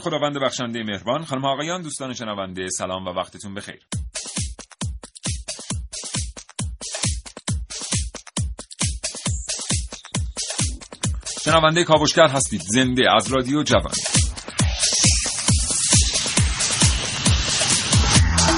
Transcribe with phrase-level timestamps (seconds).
[0.00, 3.80] خداوند بخشنده مهربان خانم آقایان دوستان شنونده سلام و وقتتون بخیر.
[11.44, 12.60] شنونده کاوشگر هستید.
[12.60, 13.94] زنده از رادیو جوان.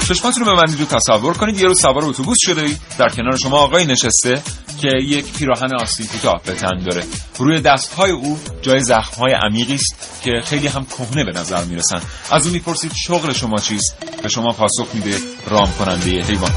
[0.08, 3.84] چشماتون رو ببندید و تصور کنید یه روز سوار اتوبوس شده در کنار شما آقای
[3.84, 4.42] نشسته.
[4.80, 7.04] که یک پیراهن آستین کوتاه به تن داره.
[7.38, 12.00] روی دستهای او جای زخمهای عمیقی است که خیلی هم کهنه به نظر می‌رسن.
[12.30, 16.50] از او می‌پرسید شغل شما چیست؟ به شما پاسخ میده رام کننده حیوان.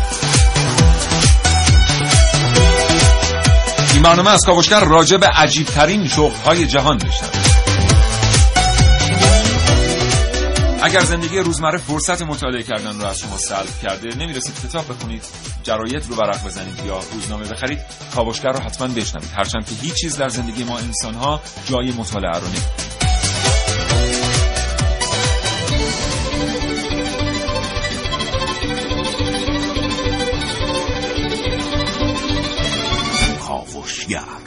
[3.94, 7.43] این برنامه از کاوشگر راجع به عجیب ترین شغل های جهان داشتن
[10.86, 15.24] اگر زندگی روزمره فرصت مطالعه کردن رو از شما سلب کرده نمی‌رسید کتاب بخونید
[15.64, 17.80] جرایت رو ورق بزنید یا روزنامه بخرید
[18.16, 19.30] کاوشگر رو حتما بشنوید.
[19.36, 22.94] هرچند که هیچ چیز در زندگی ما انسان ها جای مطالعه رو نمیده
[33.48, 34.43] کاوشگر.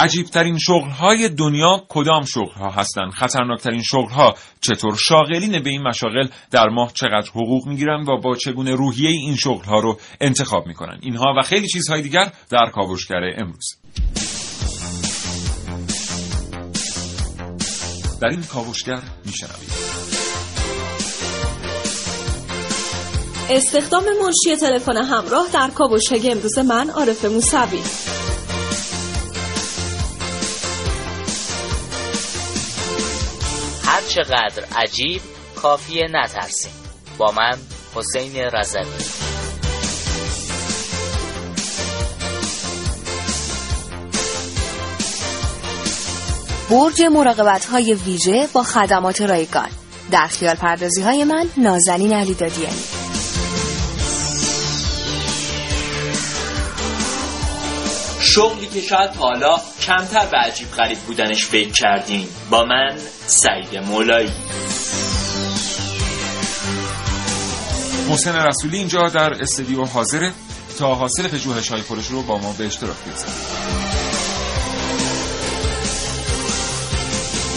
[0.00, 5.82] عجیبترین شغل های دنیا کدام شغل ها هستند؟ خطرناکترین شغل ها چطور شاغلین به این
[5.82, 10.66] مشاغل در ماه چقدر حقوق می‌گیرن و با چگونه روحیه این شغل ها رو انتخاب
[10.66, 13.76] می‌کنن؟ اینها و خیلی چیزهای دیگر در کاوشگر امروز.
[18.22, 19.70] در این کاوشگر میشنوید.
[23.50, 28.19] استخدام منشی تلفن همراه در کاوشگر امروز من عارف موسوی.
[34.10, 35.22] چقدر عجیب
[35.56, 36.72] کافیه نترسیم.
[37.18, 37.58] با من
[37.94, 39.04] حسین رزدی
[46.70, 49.68] برج مراقبت های ویژه با خدمات رایگان.
[50.10, 52.99] در خیال پردازی های من نازنین علی دادیانی
[58.34, 62.96] شغلی که شاید حالا کمتر به عجیب غریب بودنش فکر کردین با من
[63.26, 64.30] سعید مولایی.
[68.08, 70.32] محسن رسولی اینجا در استدیو حاضره.
[70.78, 73.32] تا حاصل پژوهش های خودش رو با ما به اشتراک بگذاره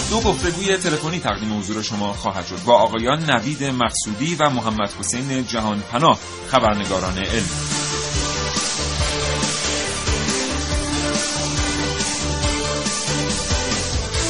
[0.09, 2.63] دو گفتگوی تلفنی تقدیم حضور شما خواهد شد.
[2.65, 7.82] با آقایان نوید مقصودی و محمد حسین جهان پناه خبرنگاران علم.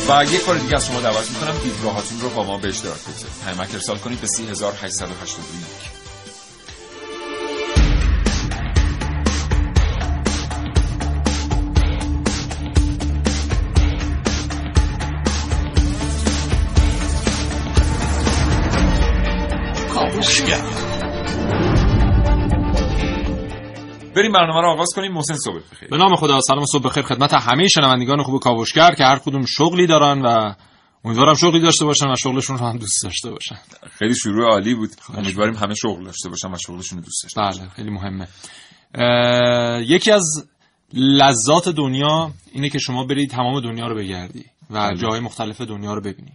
[0.09, 3.35] و یک کار دیگه از شما دعوت می‌کنم دیدگاهاتون رو با ما به اشتراک بگذارید.
[3.45, 5.92] پیامک ارسال کنید به 3881
[24.33, 25.89] برنامه رو آغاز کنیم محسن صبح بخیر.
[25.89, 29.87] به نام خدا سلام صبح بخیر خدمت همه شنوندگان خوب کاوشگر که هر کدوم شغلی
[29.87, 30.53] دارن و
[31.05, 33.57] امیدوارم شغلی داشته باشن و شغلشون رو هم دوست داشته باشن.
[33.99, 34.89] خیلی شروع عالی بود.
[35.17, 37.59] امیدواریم همه شغل داشته باشن و شغلشون رو دوست داشته باشن.
[37.59, 38.27] بله خیلی مهمه.
[39.87, 40.47] یکی از
[40.93, 44.97] لذات دنیا اینه که شما برید تمام دنیا رو بگردی و بله.
[44.97, 46.31] جاهای مختلف دنیا رو ببینی.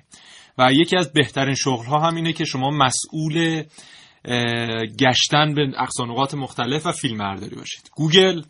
[0.58, 3.62] و یکی از بهترین شغل ها هم اینه که شما مسئول
[5.00, 8.42] گشتن به اقصی نقاط مختلف و فیلم برداری باشید گوگل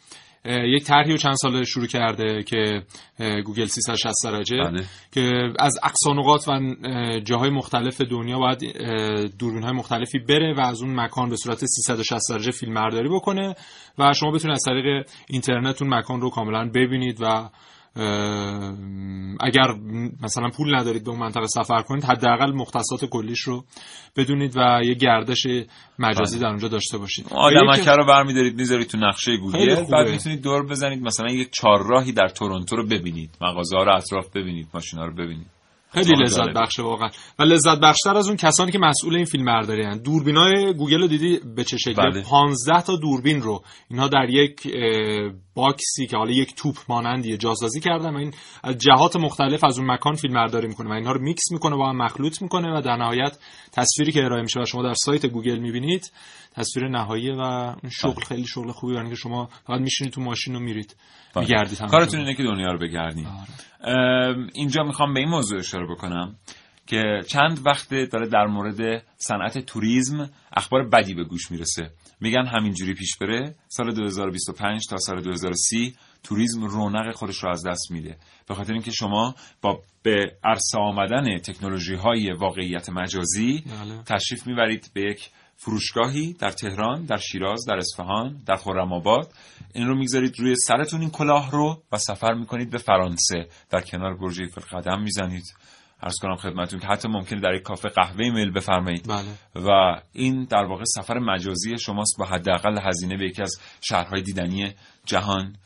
[0.45, 2.83] یک طرحی رو چند سال شروع کرده که
[3.45, 4.85] گوگل 360 درجه بله.
[5.13, 8.59] که از اقصی نقاط و اه، جاهای مختلف دنیا باید
[9.39, 13.55] دوربین های مختلفی بره و از اون مکان به صورت 360 درجه فیلم برداری بکنه
[13.99, 17.49] و شما بتونید از طریق اینترنت اون مکان رو کاملا ببینید و
[19.41, 19.75] اگر
[20.23, 23.65] مثلا پول ندارید به اون منطقه سفر کنید حداقل مختصات کلیش رو
[24.17, 25.47] بدونید و یه گردش
[25.99, 26.43] مجازی بله.
[26.43, 29.85] در اونجا داشته باشید آدمکه رو برمیدارید می‌ذارید تو نقشه گوگل.
[29.93, 34.69] بعد می‌تونید دور بزنید مثلا یک چهارراهی در تورنتو رو ببینید مغازه رو اطراف ببینید
[34.75, 35.58] ماشینا رو ببینید
[35.91, 37.09] خیلی لذت بخشه واقعا.
[37.39, 41.07] و لذت بخشتر از اون کسانی که مسئول این فیلم برداری هستند دوربینای گوگل رو
[41.07, 42.23] دیدی؟ به چه شکلی؟ بله.
[42.23, 43.63] 15 تا دوربین رو.
[43.91, 44.77] اینها در یک
[45.55, 49.91] باکسی که حالا یک توپ مانندیه جاسازی کردن و این از جهات مختلف از اون
[49.91, 52.97] مکان فیلم برداری می‌کنه و اینها رو میکس می‌کنه با هم مخلوط می‌کنه و در
[52.97, 53.39] نهایت
[53.73, 56.13] تصویری که ارائه میشه و شما در سایت گوگل می‌بینید
[56.57, 60.57] تصویر نهایی و اون شغل خیلی شغل خوبی برای اینکه شما فقط میشینید تو ماشین
[60.57, 60.97] و میرید.
[61.37, 62.21] میگردید همه کارتون.
[62.21, 63.47] اینه که دنیا رو بگردیم ام،
[64.55, 66.35] اینجا می‌خوام به این موضوع اشاره بکنم
[66.87, 71.91] که چند وقت داره در مورد صنعت توریسم اخبار بدی به گوش می‌رسه
[72.21, 77.91] میگن همینجوری پیش بره سال 2025 تا سال 2030 توریسم رونق خودش رو از دست
[77.91, 78.17] میده
[78.49, 84.03] به خاطر اینکه شما با به عرصه آمدن تکنولوژی های واقعیت مجازی بله.
[84.07, 85.31] تشریف می‌برید به یک
[85.61, 89.33] فروشگاهی در تهران، در شیراز، در اصفهان، در خرم‌آباد
[89.75, 93.49] این رو می‌گذارید روی سرتون این کلاه رو و سفر می‌کنید به فرانسه.
[93.71, 95.45] در کنار برج ایفل قدم می‌زنید.
[96.03, 99.07] عرض کنم خدمتتون که حتی ممکنه در یک کافه قهوه میل بفرمایید.
[99.09, 99.65] بله.
[99.67, 104.75] و این در واقع سفر مجازی شماست با حداقل هزینه به یکی از شهرهای دیدنی
[105.05, 105.57] جهان.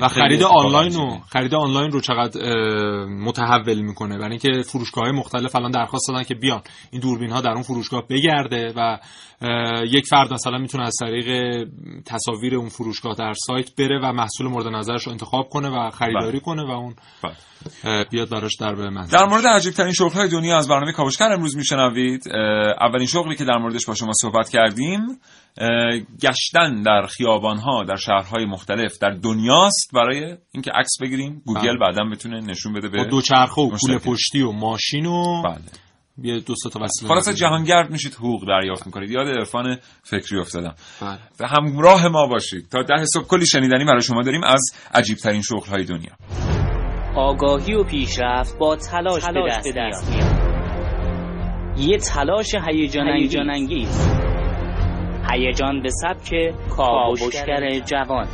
[0.00, 0.92] و خیلی خرید آنلاین.
[0.92, 2.40] رو خرید آنلاین رو چقدر
[3.04, 7.40] متحول می‌کنه برای اینکه فروشگاه های مختلف الان درخواست دادن که بیان این دوربین ها
[7.40, 8.98] در اون فروشگاه بگرده و
[9.86, 11.28] یک فرد مثلا می‌تونه از طریق
[12.06, 16.30] تصاویر اون فروشگاه در سایت بره و محصول مورد نظرش رو انتخاب کنه و خریداری
[16.30, 16.40] بله.
[16.40, 18.04] کنه و اون بله.
[18.04, 21.32] بیاد براش در به منزل در مورد عجیب ترین شغل های دنیا از برنامه کاوشگر
[21.32, 22.28] امروز میشنوید
[22.80, 25.00] اولین شغلی که در موردش با شما صحبت کردیم
[26.22, 31.42] گشتن در خیابان ها در شهرهای مختلف در دنیاست برای اینکه عکس بگیریم.
[31.46, 31.78] گوگل بله.
[31.78, 34.12] بعدا بتونه نشون بده به دوچرخه و کوله مشتری.
[34.12, 35.58] پشتی و ماشین و بله.
[36.22, 37.28] یه دو سه تا وسیله خلاص.
[37.28, 39.10] جهانگرد میشید حقوق دریافت می‌کنید.
[39.10, 40.74] یاد عرفان فکری افتادم.
[41.02, 41.18] بله.
[41.40, 42.68] و همراه ما باشید.
[42.70, 44.62] تا ده صبح کلی شنیدنی برای شما داریم از
[44.94, 46.12] عجیب ترین شغل های دنیا.
[47.16, 50.44] آگاهی و پیشرفت با تلاش, به دست, میاد.
[51.78, 54.23] یه تلاش هیجان انگیز
[55.32, 58.28] هیجان به سبک کاوشگر جوان.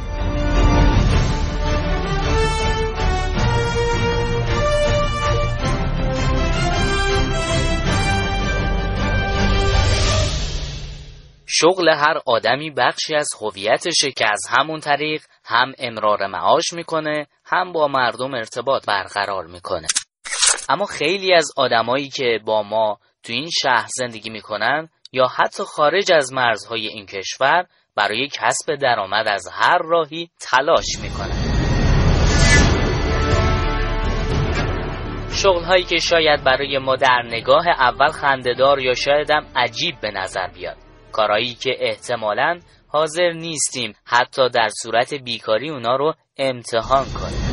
[11.53, 17.73] شغل هر آدمی بخشی از هویتشه که از همون طریق هم امرار معاش می‌کنه هم
[17.73, 19.87] با مردم ارتباط برقرار می‌کنه.
[20.69, 26.13] اما خیلی از آدمایی که با ما تو این شهر زندگی می‌کنن یا حتی خارج
[26.13, 27.67] از مرزهای این کشور
[27.97, 31.61] برای کسب درآمد از هر راهی تلاش می‌کنن
[35.33, 40.49] شغل هایی که شاید برای ما در نگاه اول خندهدار یا شایدم عجیب به نظر
[40.49, 40.77] بیاد.
[41.13, 47.50] کارهایی که احتمالاً حاضر نیستیم حتی در صورت بیکاری اونا رو امتحان کنیم.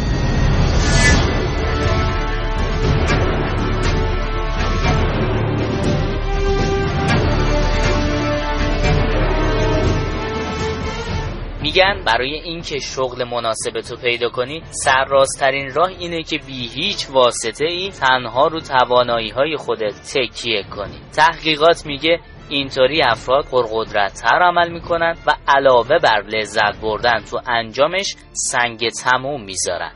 [11.67, 17.65] میگن برای اینکه شغل مناسب تو پیدا کنی سرراسترین راه اینه که بی هیچ واسطه
[17.65, 20.99] ای تنها رو توانایی های خودت تکیه کنی.
[21.15, 22.19] تحقیقات میگه
[22.49, 29.91] اینطوری افراد پرقدرتتر عمل می‌کنن و علاوه بر لذت بردن تو انجامش سنگ تموم می‌ذارن.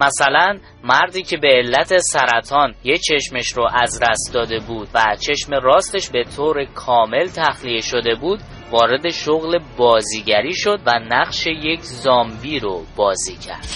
[0.00, 5.54] مثلا مردی که به علت سرطان یه چشمش رو از رست داده بود و چشم
[5.62, 8.40] راستش به طور کامل تخلیه شده بود
[8.70, 13.66] وارد شغل بازیگری شد و نقش یک زامبی رو بازی کرد.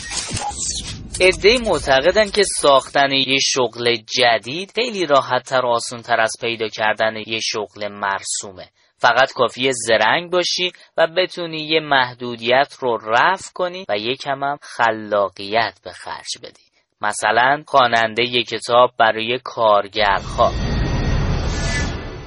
[1.21, 6.69] ادهی معتقدن که ساختن یه شغل جدید خیلی راحت تر و آسون تر از پیدا
[6.69, 8.69] کردن یه شغل مرسومه.
[8.99, 15.79] فقط کافیه زرنگ باشی و بتونی یه محدودیت رو رفع کنی و یکم هم خلاقیت
[15.85, 16.63] به خرج بدی.
[17.01, 20.72] مثلا خواننده یه کتاب برای کارگرها.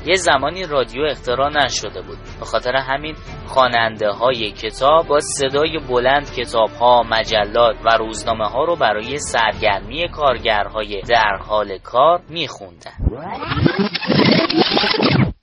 [0.05, 2.17] یه زمانی رادیو اختراع نشده بود.
[2.39, 3.15] به خاطر همین
[3.47, 10.09] خواننده های کتاب با صدای بلند کتاب ها، مجلات و روزنامه ها رو برای سرگرمی
[10.09, 12.91] کارگرهای در حال کار میخوندن.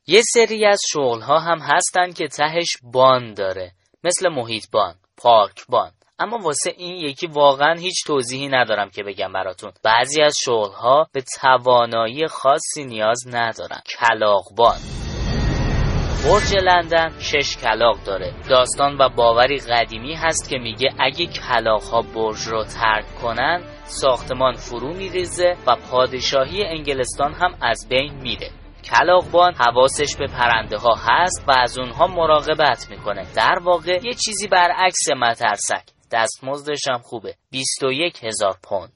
[0.07, 3.73] یه سری از شغل ها هم هستن که تهش بان داره.
[4.05, 5.91] مثل محیط بان، پارک بان.
[6.23, 9.73] اما واسه این یکی واقعا هیچ توضیحی ندارم که بگم براتون.
[9.85, 13.81] بعضی از شغل ها به توانایی خاصی نیاز ندارن.
[13.99, 14.77] کلاقبان
[16.25, 18.35] برج لندن شش کلاق داره.
[18.51, 24.53] داستان و باوری قدیمی هست که میگه اگه کلاق ها برج رو ترک کنن ساختمان
[24.53, 28.51] فرو میریزه و پادشاهی انگلستان هم از بین میره.
[28.85, 33.27] کلاقبان حواسش به پرنده ها هست و از اونها مراقبت می‌کنه.
[33.37, 35.92] در واقع یه چیزی برعکس مترسک.
[36.13, 37.35] دستمزدش هم خوبه.
[37.51, 38.93] 21 هزار پوند.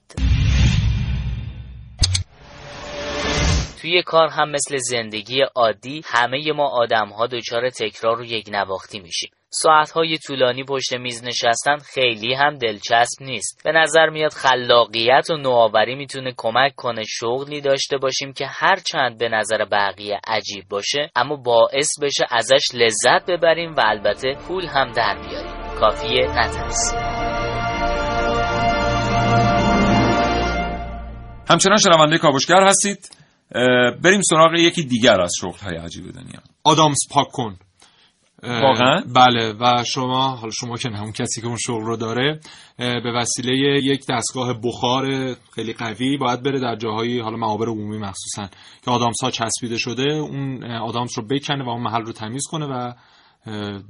[3.81, 8.99] توی کار هم مثل زندگی عادی همه ما آدم ها دچار تکرار و یک نواختی
[8.99, 9.29] میشیم.
[9.49, 13.61] ساعتهای طولانی پشت میز نشستن خیلی هم دلچسب نیست.
[13.63, 19.17] به نظر میاد خلاقیت و نوآوری می‌تونه کمک کنه شغلی داشته باشیم که هر چند
[19.17, 24.91] به نظر بقیه عجیب باشه اما باعث بشه ازش لذت ببریم و البته پول هم
[24.91, 25.79] در بیاریم.
[25.79, 27.06] کافیه نترسیم
[31.49, 33.09] همچنان شنونده کاوشگر هستید.
[34.03, 36.39] بریم سراغ یکی دیگر از شغل های عجیب دنیا.
[36.63, 37.57] آدامس پاک کن.
[38.43, 42.39] واقعا؟ بله و شما حالا شما که نه اون کسی که اون شغل رو داره
[42.77, 48.49] به وسیله یک دستگاه بخار خیلی قوی باید بره در جاهایی حالا معابر عمومی مخصوصا
[48.85, 52.65] که آدامس ها چسبیده شده اون آدامس رو بکنه و اون محل رو تمیز کنه
[52.65, 52.93] و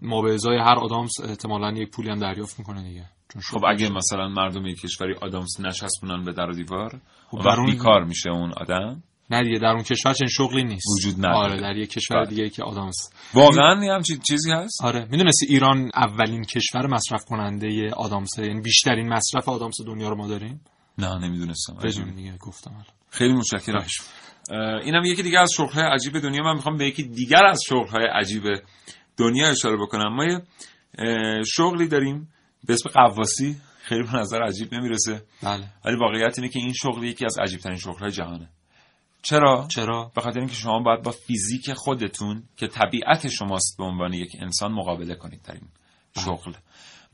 [0.02, 3.06] ما به ازای هر آدامس احتمالا یک پولی هم دریافت می‌کنه دیگه.
[3.52, 8.04] خب اگه مثلا مردم یک کشوری آدامس نچسبونن به در و دیوار خب وقت بیکار
[8.04, 9.04] میشه اون آدم.
[9.30, 10.88] نه دیگه در اون کشور چنین شغلی نیست.
[10.98, 11.36] وجود نداره.
[11.36, 12.30] آره در یک کشور بله.
[12.30, 12.96] دیگه که آدامس
[13.34, 15.08] واقعا یه همچین چیزی هست؟ آره.
[15.12, 20.62] می‌دونستی ایران اولین کشور مصرف کننده آدامس یعنی بیشترین مصرف آدامس دنیا رو ما داریم؟
[20.98, 21.76] نه نمی‌دونستم.
[21.84, 23.86] بدون دیگه گفتم خیلی متشکرم.
[24.84, 26.44] اینم یکی دیگه از شغل‌های عجیب دنیا.
[26.44, 28.44] من می‌خوام به یکی دیگر از شغل‌های عجیب
[29.18, 30.16] دنیا اشاره بکنم.
[30.16, 30.42] ما یه
[31.44, 32.34] شغلی داریم
[32.68, 33.56] به اسم قواسی.
[33.88, 37.60] خیلی به نظر عجیب نمی‌رسه بله ولی واقعیت اینه که این شغل یکی از عجیب
[37.60, 38.50] ترین شغل‌های جهانه
[39.22, 44.14] چرا؟ چرا؟ به خاطر اینکه شما باید با فیزیک خودتون که طبیعت شماست به عنوان
[44.14, 45.68] یک انسان مقابله کنید در این
[46.16, 46.26] بله.
[46.26, 46.54] شغل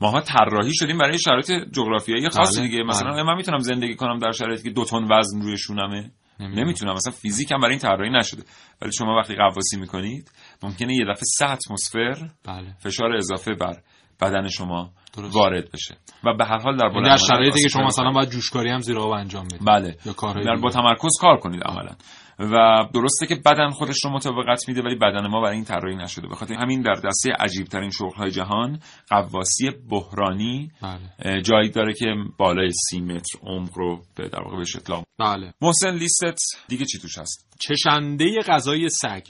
[0.00, 2.68] ما طراحی شدیم برای شرایط جغرافیایی خاصی بله.
[2.68, 3.22] دیگه مثلا بله.
[3.22, 7.58] من می‌تونم زندگی کنم در شرایطی که دو تن وزن روی شونمه نمی‌تونم مثلا فیزیکم
[7.58, 8.42] برای این طراحی نشده
[8.82, 12.74] ولی شما وقتی قواسی می‌کنید ممکنه یه دفعه 100 اتمسفر بله.
[12.78, 13.82] فشار اضافه بر
[14.20, 15.36] بدن شما درست.
[15.36, 15.96] وارد بشه.
[16.24, 18.98] و به هر حال در یعنی در شرایطی که شما مثلا باید جوشکاری هم زیر
[18.98, 19.64] آب انجام بدید.
[19.66, 19.96] بله.
[20.06, 21.96] یا کارهای با تمرکز کار کنید عملا.
[22.38, 26.28] و درسته که بدن خودش رو مطابقت میده ولی بدن ما برای این طراحی نشده.
[26.28, 28.78] بخاطر همین در دسته عجیب ترین شغل های جهان
[29.10, 31.42] قواسی بحرانی بله.
[31.42, 32.06] جایی داره که
[32.38, 35.54] بالای سی متر عمق رو به در واقع بهش اطلاق بله.
[35.60, 39.22] محسن لیستت دیگه چی توش هست؟ چشنده غذای سگ.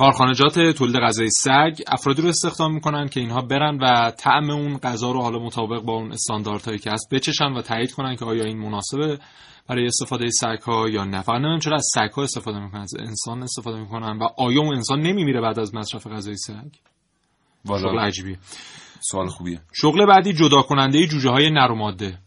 [0.00, 5.12] کارخانجات تولید غذای سگ افرادی رو استخدام می‌کنن که اینها برن و طعم اون غذا
[5.12, 8.58] رو حالا مطابق با اون استانداردهایی که هست بچشن و تایید کنن که آیا این
[8.58, 9.18] مناسبه
[9.68, 11.22] برای استفاده سگ ها یا نه.
[11.22, 15.00] فقط چرا از سگ ها استفاده می‌کنن از انسان استفاده می‌کنن و آیا اون انسان
[15.00, 16.70] نمیمیره بعد از مصرف غذای سگ؟
[17.66, 18.38] شغل عجیبیه.
[19.00, 19.60] سوال خوبیه.
[19.72, 22.18] شغل بعدی جدا کننده جوجه های نر ماده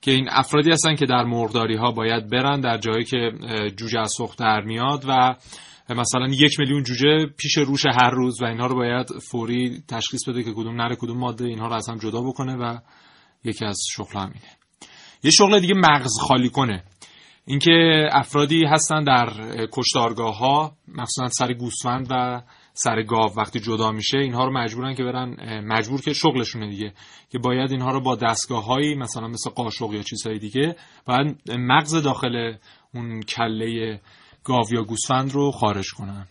[0.00, 3.32] که این افرادی هستن که در مرغداری ها باید برن در جایی که
[3.76, 5.34] جوجه از سوخت در میاد و
[5.94, 10.42] مثلا یک میلیون جوجه پیش روش هر روز و اینها رو باید فوری تشخیص بده
[10.42, 12.78] که کدوم نره کدوم ماده اینها رو از هم جدا بکنه و
[13.44, 14.40] یکی از شغل همینه
[15.22, 16.84] یه شغل دیگه مغز خالی کنه.
[17.44, 19.28] اینکه افرادی هستن در
[19.72, 25.04] کشتارگاه ها مخصوصا سر گوسفند و سر گاو وقتی جدا میشه اینها رو مجبورن که
[25.04, 26.92] برن مجبور که شغلشونه دیگه
[27.30, 31.94] که باید اینها رو با دستگاه هایی مثلا مثل قاشق یا چیزهای دیگه باید مغز
[31.94, 32.54] داخل
[32.94, 34.00] اون کله
[34.44, 36.26] گاو یا گوسفند رو خارج کنن.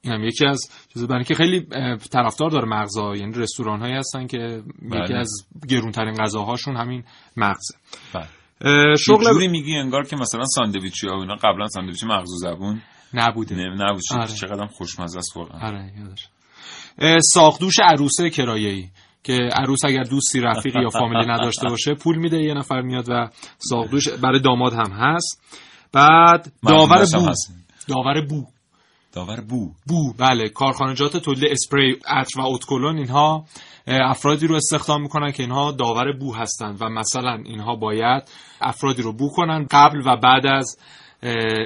[0.00, 1.66] این هم یکی از چیزا برای که خیلی
[2.12, 5.04] طرفدار داره مغزها یعنی رستوران هایی هستن که بله.
[5.04, 5.30] یکی از
[5.68, 7.04] گرونترین غذاهاشون همین
[7.36, 7.74] مغزه.
[8.14, 8.26] بله.
[8.96, 12.82] شغل جوری میگی انگار که مثلا ساندویچی ها اینا قبلا ساندویچ مغز و زبون
[13.14, 13.54] نبوده.
[13.54, 14.26] نه نبود آره.
[14.26, 15.60] چقدر خوشمزه است واقعا.
[15.68, 16.28] آره یادش.
[17.22, 18.88] ساقدوش عروسه کرایه‌ای
[19.22, 23.28] که عروس اگر دوستی رفیقی یا فامیلی نداشته باشه پول میده یه نفر میاد و
[23.58, 25.42] ساقدوش برای داماد هم هست.
[25.96, 27.32] بعد داور بو.
[27.88, 28.46] داور بو.
[29.12, 29.72] داور بو.
[29.86, 30.12] بو.
[30.18, 33.44] بله کارخانجات تولید اسپری عطر و اتکلون اینها
[33.86, 38.22] افرادی رو استخدام می‌کنن که اینها داور بو هستند و مثلا اینها باید
[38.60, 40.78] افرادی رو بو کنن قبل و بعد از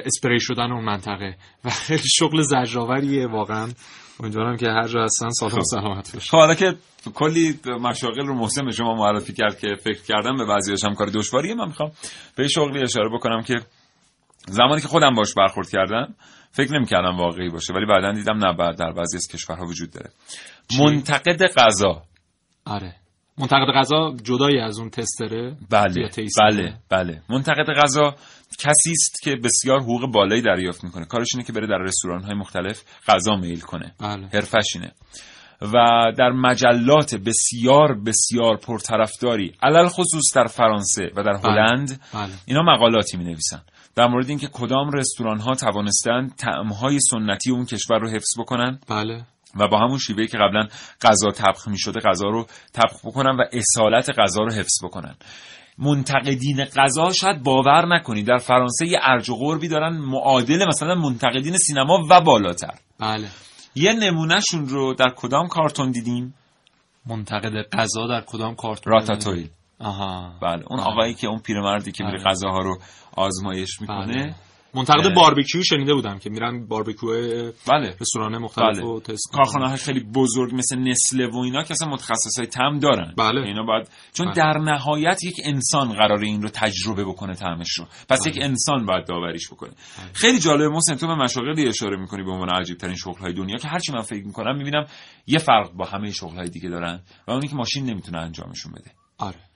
[0.04, 1.36] اسپری شدن اون منطقه.
[1.64, 3.68] و خیلی شغل زجرآوریه واقعا.
[4.20, 6.74] امیدوارم که هر جا هستن سالم و سلامت باشه خب، حالا که
[7.14, 11.06] کلی مشاغل رو محسن به شما معرفی کرد که فکر کردم به بعضیش هم کار
[11.06, 11.90] دشواریه من می‌خوام
[12.36, 13.60] به شغلی اشاره بکنم که
[14.48, 16.14] زمانی که خودم باش برخورد کردم
[16.50, 20.10] فکر نمی‌کردم واقعی باشه ولی بعدا دیدم نه بعد در بعضی از کشورها وجود داره.
[20.80, 22.02] منتقد غذا.
[22.64, 22.96] آره.
[23.38, 26.08] منتقد غذا جدایی از اون تستره؟ بله
[26.40, 27.22] بله بله.
[27.28, 28.14] منتقد غذا
[28.58, 31.04] کسی است که بسیار حقوق بالایی دریافت می‌کنه.
[31.04, 33.94] کارش اینه که بره در رستوران های مختلف غذا میل کنه.
[34.00, 34.28] بله.
[34.32, 34.92] حرفش اینه.
[35.62, 35.72] و
[36.18, 41.40] در مجلات بسیار بسیار پرطرفداری علل خصوص در فرانسه و در بله.
[41.40, 42.32] هلند بله.
[42.46, 43.62] اینا مقالاتی می نویسن
[43.96, 48.80] در مورد اینکه کدام رستوران ها توانستند طعمهای سنتی اون کشور رو حفظ بکنن.
[48.88, 49.24] بله.
[49.56, 50.68] و با همون شیوهی که قبلا
[51.02, 55.14] غذا طبخ می شده غذا رو طبخ بکنن و اصالت غذا رو حفظ بکنن.
[55.78, 61.56] منتقدین غذا شاید باور نکنید در فرانسه یه ارج و قربی دارن معادل مثلا منتقدین
[61.56, 62.74] سینما و بالاتر.
[62.98, 63.28] بله.
[63.74, 66.34] یه نمونهشون رو در کدام کارتون دیدیم
[67.06, 69.48] منتقد غذا در کدام کارتون راتاتویل
[69.80, 72.30] آها بله اون آقایی که اون پیرمردی که میره بله.
[72.30, 72.78] غذاها رو
[73.16, 74.34] آزمایش می‌کنه بله.
[74.74, 75.14] منتقد اه.
[75.14, 77.10] باربیکیو شنیده بودم که میرن باربیکیو
[77.68, 78.80] بله رستوران مختلف بله.
[78.80, 79.32] رو تست.
[79.32, 83.40] کارخانه های خیلی بزرگ مثل نسله و اینا که اصلا متخصص های تم دارن بله.
[83.40, 84.34] اینا باید چون بله.
[84.34, 88.36] در نهایت یک انسان قراره این رو تجربه بکنه طعمش رو پس بله.
[88.36, 89.70] یک انسان باید داوریش بکنه
[90.14, 93.56] خیلی جالب محسن تو به مشاغلی اشاره می‌کنی به عنوان عجیب ترین شغل های دنیا
[93.56, 94.86] که هرچی من فکر می‌کنم می‌بینم
[95.26, 98.90] یه فرق با همه شغل های دیگه دارن و اونی که ماشین نمی‌تونه انجامشون بده
[99.18, 99.49] آره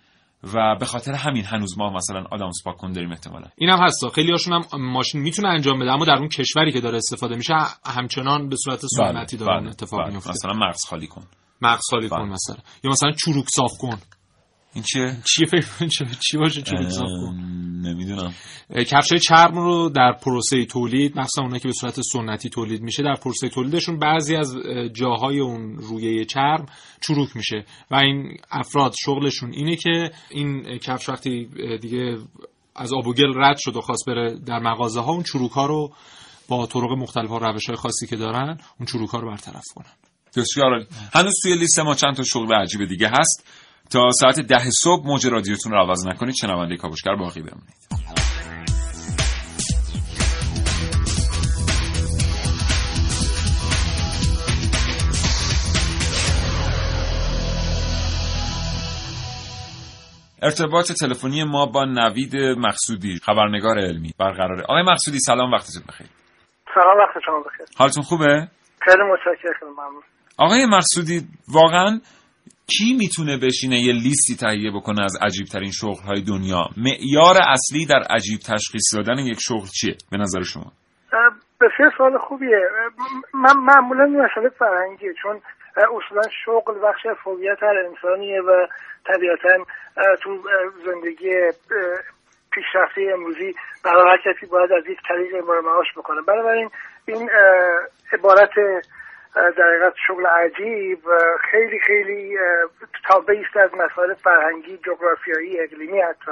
[0.55, 3.47] و به خاطر همین هنوز ما مثلا آدم سپاک کن داریم احتمالا.
[3.57, 6.97] اینم هستا خیلی هاشون هم ماشین می‌تونه انجام بده اما در اون کشوری که داره
[6.97, 7.55] استفاده میشه
[7.87, 10.13] همچنان به صورت سنتی داره اون اتفاق بله.
[10.13, 10.31] میفته.
[10.31, 11.23] مثلا مغز خالی کن.
[11.63, 12.29] مغز خالی کن بله.
[12.33, 12.57] مثلا.
[12.85, 13.99] یا مثلا چروک صاف کن.
[14.75, 15.89] این چیه؟ چی فکر
[16.21, 17.54] چی باشه چروک صاف کن؟
[17.87, 18.35] نمی‌دونم.
[18.71, 23.03] کفش های چرم رو در پروسه تولید مخصوصا اونایی که به صورت سنتی تولید میشه
[23.03, 26.67] در پروسه تولیدشون بعضی از اه، جاهای اون رویه چرم
[27.00, 27.64] چروک میشه.
[27.91, 31.49] و این افراد شغلشون اینه که این کفش وقتی
[31.83, 32.19] دیگه
[32.76, 35.67] از آب و گل رد شد و خواست بره در مغازه ها اون چروک ها
[35.67, 35.93] رو
[36.49, 39.93] با طرق مختلف و روش های خاصی که دارن اون چروک ها رو برطرف کنن.
[40.37, 40.87] بسیار.
[41.12, 43.45] هنوز توی لیست ما چند تا شغل عجیب دیگه هست.
[43.95, 46.35] تا ساعت ده صبح موج رادیوتون رو عوض نکنید.
[46.35, 47.75] شنونده کاوشگر باقی بمونید.
[60.43, 66.07] ارتباط تلفنی ما با نوید مقصودی خبرنگار علمی برقراره آقای مقصودی سلام وقتتون بخیر.
[66.75, 67.67] سلام وقت شما بخیر.
[67.77, 68.49] حالتون خوبه؟
[68.81, 70.03] خیلی متشکرم ممنون.
[70.39, 72.01] آقای مقصودی واقعا
[72.66, 77.87] کی می‌تونه بشینه یه لیستی تهیه بکنه از عجیب ترین شغل های دنیا؟ معیار اصلی
[77.87, 80.73] در عجیب تشخیص دادن یک شغل چیه؟ به نظر شما.
[81.61, 82.61] بسیار سوال خوبیه.
[83.35, 85.40] من معمولا مسئله فرهنگیه چون
[85.76, 88.66] اصولا شغل بخش هویت هر انسانیه و
[89.06, 89.64] طبیعتا
[90.23, 90.42] تو
[90.87, 91.30] زندگی
[92.53, 96.20] پیشرفته امروزی برای کسی باید از یک طریق امرار معاش بکنه.
[96.22, 96.70] بنابراین
[97.07, 97.31] این
[98.12, 98.50] عبارت
[99.35, 100.99] در حقیقت شغل عجیب
[101.51, 102.44] خیلی خیلی اه،
[103.09, 106.31] تابعی است از مسائل فرهنگی جغرافیایی اقلیمی حتی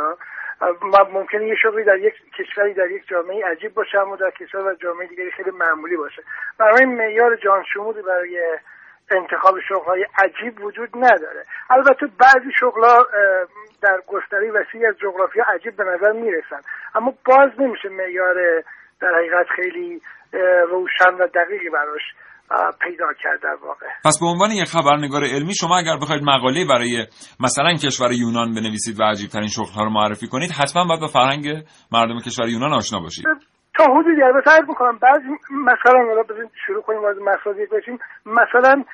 [1.12, 4.74] ممکنه یه شغلی در یک کشوری در یک جامعه عجیب باشه اما در کشور و
[4.74, 6.22] جامعه دیگری خیلی معمولی باشه.
[6.58, 8.58] برای معیار جان شمولی برای
[9.10, 11.44] انتخاب شغلهای عجیب وجود نداره.
[11.70, 13.06] البته بعضی شغلها
[13.82, 16.60] در گستره وسیعی از جغرافیا عجیب به نظر می‌رسن.
[16.94, 18.62] اما باز نمیشه معیار
[19.00, 20.02] در حقیقت خیلی
[20.68, 22.02] روشن و دقیقی براش
[22.80, 23.86] پیدا کرد در واقع.
[24.04, 27.06] پس به عنوان یک خبرنگار علمی شما اگر بخواید مقاله برای
[27.40, 31.06] مثلا کشور یونان بنویسید و عجیب ترین شغل ها رو معرفی کنید حتما باید با
[31.06, 31.46] فرهنگ
[31.92, 33.24] مردم کشور یونان آشنا باشید.
[33.78, 34.98] تا حدودی البته عرض می‌کنم.
[34.98, 37.98] بعضی مثلا حالا بزنید شروع کنیم از مصادیق بشیم.
[38.26, 38.84] مثلا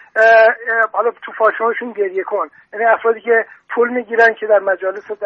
[0.93, 2.47] حالا تو فاشنشون گریه کن.
[2.73, 3.45] یعنی افرادی که
[3.75, 5.17] پول می‌گیرن که در مجالس اه،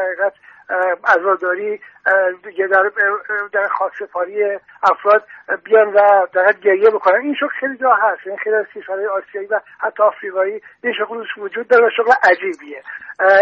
[1.05, 1.81] عزاداری
[2.71, 2.91] در
[3.53, 5.25] در خاکسپاری افراد
[5.65, 7.21] بیان و در حقیقت گریه بکنن.
[7.21, 8.27] این شغل خیلی جا هست.
[8.27, 12.83] این خیلی از کشورهای آسیایی و حتی آفریقایی این شغل وجود داره و شغل عجیبیه.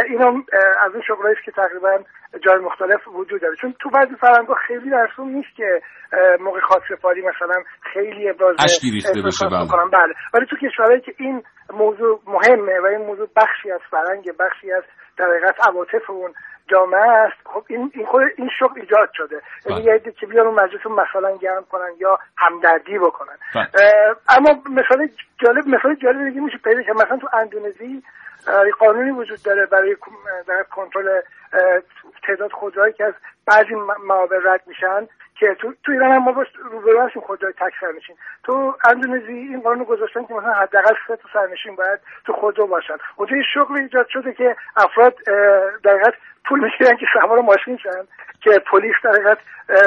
[0.08, 1.98] اینا اه، از اون شغلایی است که تقریبا
[2.44, 3.56] جای مختلف وجود داره.
[3.56, 5.80] چون تو بعضی فرهنگ‌ها خیلی مرسوم نیست که
[6.40, 8.56] موقع خاکسپاری مثلا خیلی ابراز
[9.50, 9.66] بله.
[9.66, 9.90] بکنن.
[9.90, 10.14] بله.
[10.34, 14.82] ولی تو کشورهایی که این موضوع مهمه و این موضوع بخشی از فرهنگ بخشی از
[15.16, 16.32] در حقیقت عواطف اون
[16.70, 19.90] جامعه است خب این این خود این شغل ایجاد شده یعنی بله.
[19.90, 23.66] یه عده که بیان اون مجلس رو مثلا گرم کنن یا همدردی بکنن بله.
[24.28, 25.08] اما مثال
[25.44, 28.02] جالب مثال جالب دیگه میشه پیدا کرد مثلا تو اندونزی
[28.78, 29.96] قانونی وجود داره برای
[30.48, 31.20] در کنترل
[32.26, 33.14] تعداد خودروهایی که از
[33.46, 35.06] بعضی م- موابع رد میشن
[35.38, 38.16] که تو, تو ایران هم ما باش روبرو هستیم خودروی تک سرنشین.
[38.44, 42.94] تو اندونزی این قانون گذاشتن که مثلا حداقل سه تا سرنشین باید تو خودرو باشن.
[43.16, 45.14] اونجا یه شغل ایجاد شده که افراد
[45.86, 48.04] حقیقت پول می‌گیرن که سوار ماشین شن
[48.42, 49.38] که پلیس در حقیقت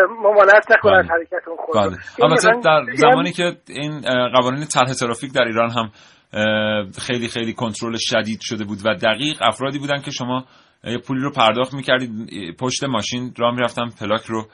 [0.10, 1.10] ممانعت نکنه از.
[1.10, 1.92] حرکت اون خودرو
[2.24, 4.02] البته در زمانی که این
[4.34, 5.92] قوانین طرح ترافیک در ایران هم
[7.08, 10.44] خیلی خیلی کنترل شدید شده بود و دقیق افرادی بودن که شما
[10.84, 12.10] یه پولی رو پرداخت می‌کردید
[12.58, 14.48] پشت ماشین راه می‌رفتن پلاک رو.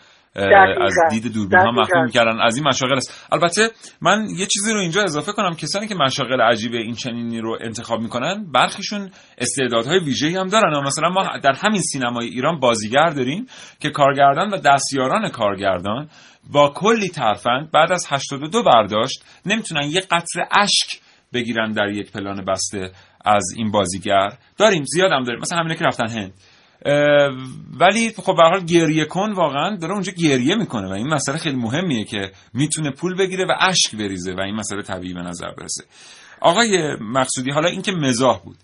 [0.81, 1.71] از دید دوربین ها.
[1.71, 2.41] مخفی می‌کردن.
[2.41, 3.27] از این مشاغل است.
[3.31, 3.69] البته
[4.01, 5.55] من یه چیزی رو اینجا اضافه کنم.
[5.55, 10.73] کسانی که مشاغل عجیب این چنینی رو انتخاب می‌کنن برخیشون استعدادهای ویژه‌ای هم دارن.
[10.73, 13.45] و مثلا ما در همین سینمای ایران بازیگر داریم
[13.79, 16.09] که کارگردان و دستیاران کارگردان
[16.51, 21.01] با کلی ترفند بعد از 82 برداشت نمی‌تونن یه قطره اشک
[21.33, 22.91] بگیرن در یک پلان بسته.
[23.25, 24.29] از این بازیگر.
[24.57, 25.41] داریم زیاد هم داریم.
[25.41, 26.33] مثلا همینه که رفتن هند.
[27.79, 31.55] ولی خب به حال گریه کن واقعا داره اونجا گریه می‌کنه و این مسئله خیلی
[31.55, 35.83] مهمیه که می‌تونه پول بگیره و اشک بریزه و این مسئله طبیعی به نظر برسه.
[36.41, 38.57] آقای مقصودی حالا اینکه مزاح بود.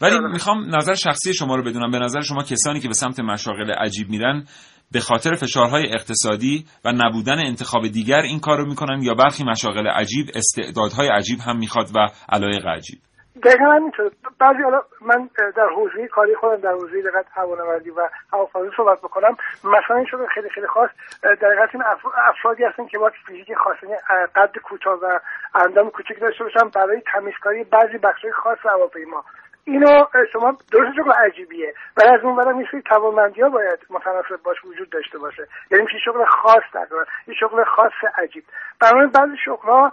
[0.00, 1.90] ولی می‌خوام نظر شخصی شما رو بدونم.
[1.90, 4.46] به نظر شما کسانی که به سمت مشاغل عجیب میرن
[4.92, 9.86] به خاطر فشارهای اقتصادی و نبودن انتخاب دیگر این کار رو می‌کنن یا برخی مشاغل
[9.86, 12.98] عجیب استعدادهای عجیب هم می‌خواد و علایق عجیب؟
[13.42, 14.10] دقیقا همینطور.
[14.38, 19.36] بعضی حالا من در حوزه کاری خودم در حوزه دقیقت هوانوردی و هوافضایی صحبت بکنم.
[19.64, 20.90] مثلا این شده خیلی خیلی خاص.
[21.22, 21.84] دقیقت این
[22.28, 23.96] افرادی هستن که باید فیزیک خاص یعنی
[24.34, 25.18] قد کوتاه و
[25.54, 29.24] اندام کوچک داشته باشن برای تمیزکاری بعضی بخشهای خاص هواپیما.
[29.64, 31.74] اینو شما درست شغل عجیبیه.
[31.96, 35.48] ولی از اون برم این توانمندی ها باید متناسب باش وجود داشته باشه.
[35.70, 38.44] یعنی میشه شغل خاص تقریبا یه شغل خاص عجیب.
[38.80, 39.90] برای بعضی شغل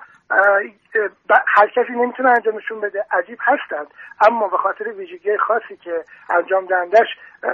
[1.48, 3.06] هر کسی نمی‌تونه انجامشون بده.
[3.12, 3.88] عجیب هستند
[4.28, 7.08] اما به خاطر ویژگی خاصی که انجام دهندش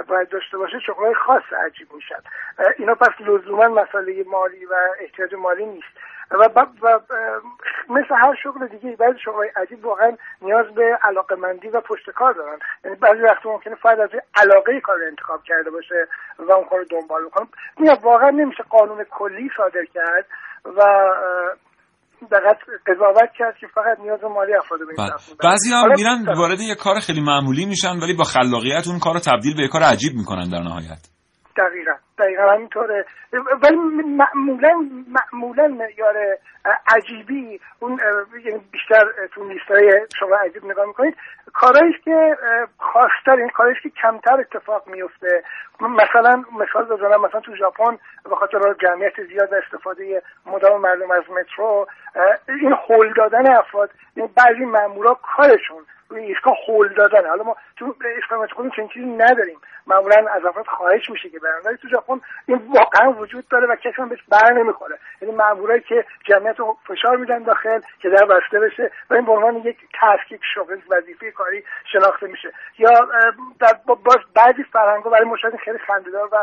[0.08, 2.20] باید داشته باشه شغلهای خاص عجیب میشن.
[2.78, 5.88] اینا پس لزوما مسئله مالی و احتیاج مالی نیست.
[6.30, 7.00] و, و
[7.88, 12.32] مثل هر شغل دیگه بعضی شغل عجیب واقعا نیاز به علاقه مندی و پشت کار
[12.32, 12.58] دارن.
[12.84, 16.08] یعنی بعضی وقت ممکنه فرد از علاقه کار انتخاب کرده باشه
[16.38, 17.46] و اون کار رو دنبال بکنه.
[18.02, 20.26] واقعا نمیشه قانون کلی صادر کرد
[20.64, 20.82] و
[22.24, 25.10] دقیق قضاوت کرد که فقط نیاز مالی افراد به این
[25.44, 29.20] بعضی هم میرن وارد یه کار خیلی معمولی میشن ولی با خلاقیت اون کار رو
[29.20, 31.15] تبدیل به کار عجیب می‌کنن در نهایت.
[31.56, 33.04] دقیقا دقیقا همینطوره.
[33.62, 36.38] ولی معمولا معمولا معیار
[36.94, 38.00] عجیبی اون
[38.44, 41.16] یعنی بیشتر تو لیستای شما عجیب نگاه می‌کنید.
[41.54, 42.36] کارهایی که
[42.78, 45.44] خاصتر این کارهایی که کمتر اتفاق میفته
[45.80, 47.98] مثلا مثال بزنم مثلا تو ژاپن
[48.30, 51.86] به خاطر جمعیت زیاد استفاده مدام مردم از مترو
[52.48, 57.28] این هول دادن افراد این بعضی مامورا کارشون روی ایستگاه هول دادن.
[57.28, 59.58] حالا ما تو ایستگاه مترو چنین چیزی نداریم.
[59.86, 61.60] معمولا از افراد خواهش میشه که برن.
[61.64, 64.98] ولی تو ژاپن این واقعا وجود داره و کسی هم بهش بر نمی‌خوره.
[65.22, 69.32] یعنی مامورایی که جمعیت رو فشار میدن داخل که در بسته بشه و این به
[69.32, 72.52] عنوان یک تسک یک شغل وظیفه کاری شناخته میشه.
[72.78, 72.90] یا
[73.60, 76.36] در باز بعضی فرهنگا برای مشاهده خیلی خندهدار و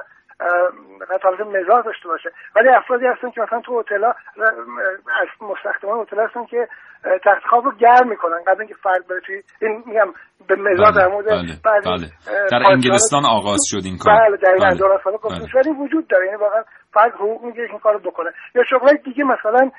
[1.21, 6.45] طالب مزاح داشته باشه ولی افرادی هستن که مثلا تو هتل از مستخدمان هتل هستن
[6.45, 6.67] که
[7.01, 10.13] تخت خواب رو گرم می‌کنن قبل اینکه فرد بره توی این میگم
[10.47, 12.07] به بله، در مورد بله، بله.
[12.51, 14.77] در انگلستان آغاز شد این کار بله در بله.
[15.03, 15.17] سال
[15.53, 15.71] بله.
[15.79, 19.71] وجود داره یعنی واقعا فرد حقوق می‌گیره این کارو بکنه یا شغلای دیگه مثلا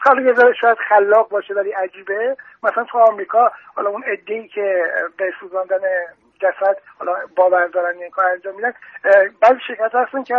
[0.00, 4.82] کار یه ذره شاید خلاق باشه ولی عجیبه مثلا تو آمریکا حالا اون ای که
[5.18, 5.80] به سوزاندن
[6.42, 8.72] جسد حالا باور دارن این کار انجام میدن.
[9.42, 10.34] بعضی شرکت هستن که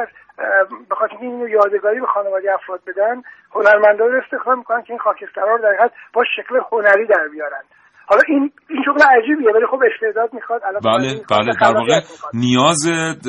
[0.89, 3.21] به خاطر اینو یادگاری به خانواده افراد بدن
[3.55, 7.63] هنرمندا رو استخدام می‌کنن که این خاکسترها رو در با شکل هنری در بیارن.
[8.05, 11.99] حالا این این شغل عجیبیه ولی خب استعداد می‌خواد بله بله در واقع
[12.33, 12.79] نیاز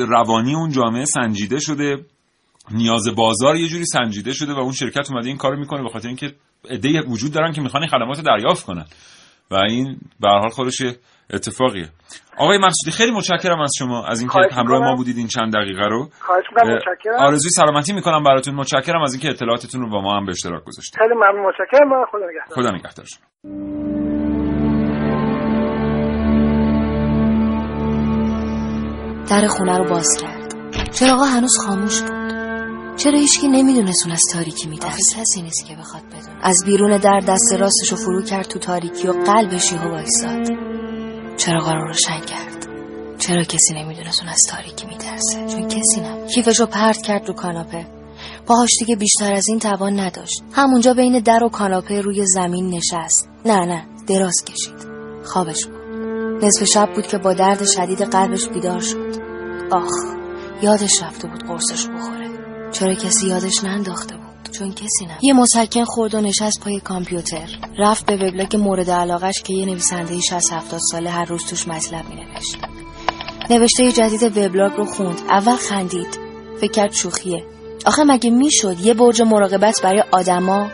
[0.09, 1.97] روانی اون جامعه سنجیده شده
[2.71, 6.07] نیاز بازار یه جوری سنجیده شده و اون شرکت اومده این کارو می‌کنه به خاطر
[6.07, 6.27] اینکه
[6.69, 8.85] ایده وجود دارن که می‌خوان خدمات دریافت کنن.
[9.51, 10.81] و این به هر حال خودش
[11.33, 11.89] اتفاقیه.
[12.37, 16.09] آقای مقصودی خیلی متشکرم از شما از اینکه همراه ما بودید این چند دقیقه رو.
[16.19, 17.19] خواهش متشکرم.
[17.19, 18.55] آرزوی سلامتی می‌کنم براتون.
[18.55, 20.99] متشکرم از اینکه اطلاعاتتون رو با ما هم به اشتراک گذاشتید.
[20.99, 22.05] خیلی ممنون متشکرم.
[22.11, 22.55] خدا نگهدار.
[22.55, 23.25] خدا نگهدار شما.
[29.29, 30.53] در خونه رو باز کرد.
[30.91, 32.25] چراغا هنوز خاموش بود.
[32.97, 37.19] چرا هیچکی نمی‌دونست اون از تاریکی میترسه؟ کسی نیست که بخواد بدون از بیرون در
[37.27, 40.49] دست راستش رو فرو کرد تو تاریکی و قلبش یهو وایساد.
[41.37, 42.67] چراغا رو روشن کرد؟
[43.19, 46.27] چرا کسی نمی‌دونست اون از تاریکی میترسه؟ چون کسی نبود.
[46.27, 47.87] کیفش رو پرت کرد رو کاناپه.
[48.45, 50.43] پاهاش دیگه بیشتر از این توان نداشت.
[50.53, 53.29] همونجا بین در و کاناپه روی زمین نشست.
[53.45, 54.87] نه نه دراز کشید.
[55.25, 55.75] خوابش بود
[56.43, 59.15] نصف شب بود که با درد شدید قلبش بیدار شد.
[59.71, 59.91] آخ
[60.61, 62.29] یادش رفته بود قرصش بخوره.
[62.71, 64.24] چرا کسی یادش ننداخته بود؟
[64.59, 67.49] چون کسی نه یه مسکن خورد و نشست پای کامپیوتر.
[67.77, 72.05] رفت به وبلاگ مورد علاقش که یه نویسنده 60 70 ساله هر روز توش مطلب
[72.09, 72.57] مینوشت.
[73.49, 75.19] نوشته جدید وبلاگ رو خوند.
[75.29, 76.19] اول خندید.
[76.61, 77.43] فکر کرد شوخیه.
[77.85, 80.67] آخه مگه می‌شد یه برج مراقبت برای آدما؟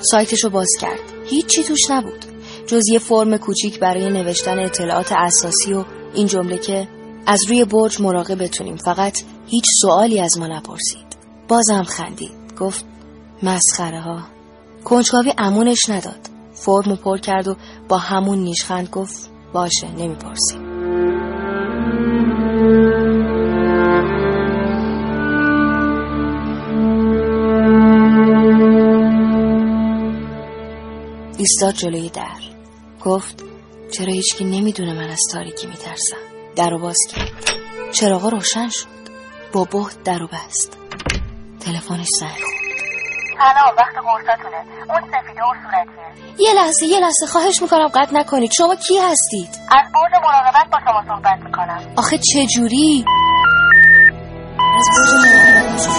[0.00, 1.00] سایتش رو باز کرد.
[1.26, 2.24] هیچی توش نبود.
[2.66, 6.88] جز یه فرم کوچیک برای نوشتن اطلاعات اساسی و این جمله که
[7.26, 8.76] از روی برج مراقب بتونیم.
[8.76, 11.16] فقط هیچ سوالی از ما نپرسید.
[11.48, 12.32] بازم خندید.
[12.60, 12.84] گفت
[13.42, 14.22] مسخره ها
[14.84, 16.28] کنجکاوی امونش نداد.
[16.52, 17.56] فرمو پر کرد و
[17.88, 20.68] با همون نیشخند گفت باشه نمی‌پرسیم.
[31.38, 32.40] ایستاد جلوی در.
[33.04, 33.44] گفت
[33.92, 36.16] چرا هیچکی نمی‌دونه من از تاریکی میترسم؟
[36.56, 37.32] در رو باز کرد.
[37.92, 38.86] چراغا روشن شد.
[39.52, 40.78] با بهت در رو بست.
[41.60, 42.57] تلفنش زنگ
[43.38, 46.08] سلام وقت قرصاتونه اون سفیده و صورتیه.
[46.38, 47.26] یه لحظه یه لحظه.
[47.26, 48.50] خواهش می‌کنم قطع نکنید.
[48.56, 51.80] شما کی هستید؟ از برد مراقبت با شما صحبت می‌کنم.
[51.96, 53.04] آخه چه جوری؟
[54.78, 54.86] از
[55.84, 55.94] شما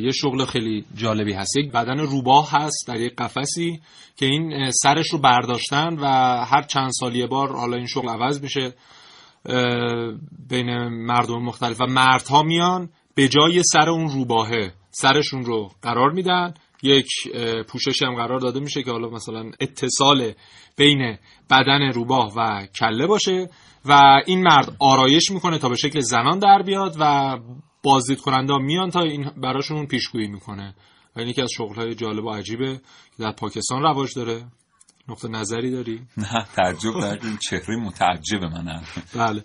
[0.01, 1.57] یه شغل خیلی جالبی هست.
[1.57, 3.81] یک بدن روباه هست در یک قفسی
[4.15, 6.05] که این سرش رو برداشتن و
[6.45, 8.73] هر چند سال یه بار حالا این شغل عوض میشه.
[10.49, 16.53] بین مردم مختلف و مردها میان به جای سر اون روباهه سرشون رو قرار میدن.
[16.83, 17.07] یک
[17.67, 20.33] پوششی هم قرار داده میشه که حالا مثلا اتصال
[20.77, 21.17] بین
[21.49, 23.49] بدن روباه و کله باشه
[23.85, 27.37] و این مرد آرایش می‌کنه تا به شکل زنان در بیاد و
[27.83, 30.75] بازدید کننده میان تا این براشون پیشگویی می‌کنه.
[31.15, 32.75] و این یکی از شغلهای جالب و عجیبه
[33.17, 34.45] که در پاکستان رواج داره.
[35.09, 38.81] نقطه نظری داری؟ نه تعجب کردیم چهره متعجب من
[39.15, 39.43] بله.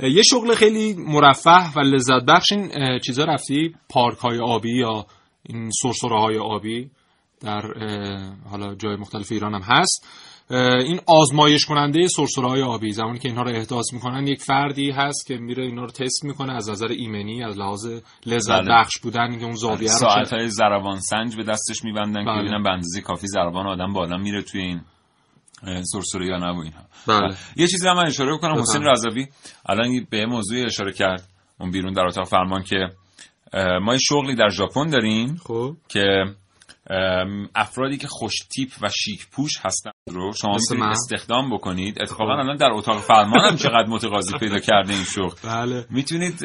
[0.00, 5.06] یه شغل خیلی مرفه و لذت بخش این چیزا رفتی؟ پارک های آبی یا
[5.48, 6.90] این سرسره های آبی
[7.40, 7.62] در
[8.50, 10.06] حالا جای مختلف ایران هم هست
[10.50, 15.26] این آزمایش کننده سرسره های آبی زمانی که اینها رو احداث می‌کنن یک فردی هست
[15.26, 17.86] که میره اینا رو تست می‌کنه از نظر ایمنی از لحاظ
[18.26, 18.68] لذت بله.
[18.70, 22.42] بخش بودن که اون زاویه رو ساعت های زربان سنج به دستش میبندن که بله.
[22.42, 24.80] ببینن به اندازه کافی زربان آدم با آدم میره توی این
[25.82, 27.36] سرسره یا نه و اینها بله.
[27.56, 28.60] یه چیزی هم من اشاره بکنم.
[28.60, 29.26] حسین رضوی
[29.66, 31.28] الان به یه موضوعی اشاره کرد
[31.60, 32.88] اون بیرون در اتاق فرمان که
[33.82, 35.76] ما یه شغلی در ژاپن داریم خب.
[35.88, 36.24] که
[37.54, 42.02] افرادی که خوش تیپ و شیک پوش هستن رو شما می‌تونید؟ استخدام بکنید.
[42.02, 45.36] اتفاقا الان در اتاق فرمان هم چقدر متقاضی پیدا کرده این شغل.
[45.44, 45.86] بله.
[45.90, 46.44] می‌تونید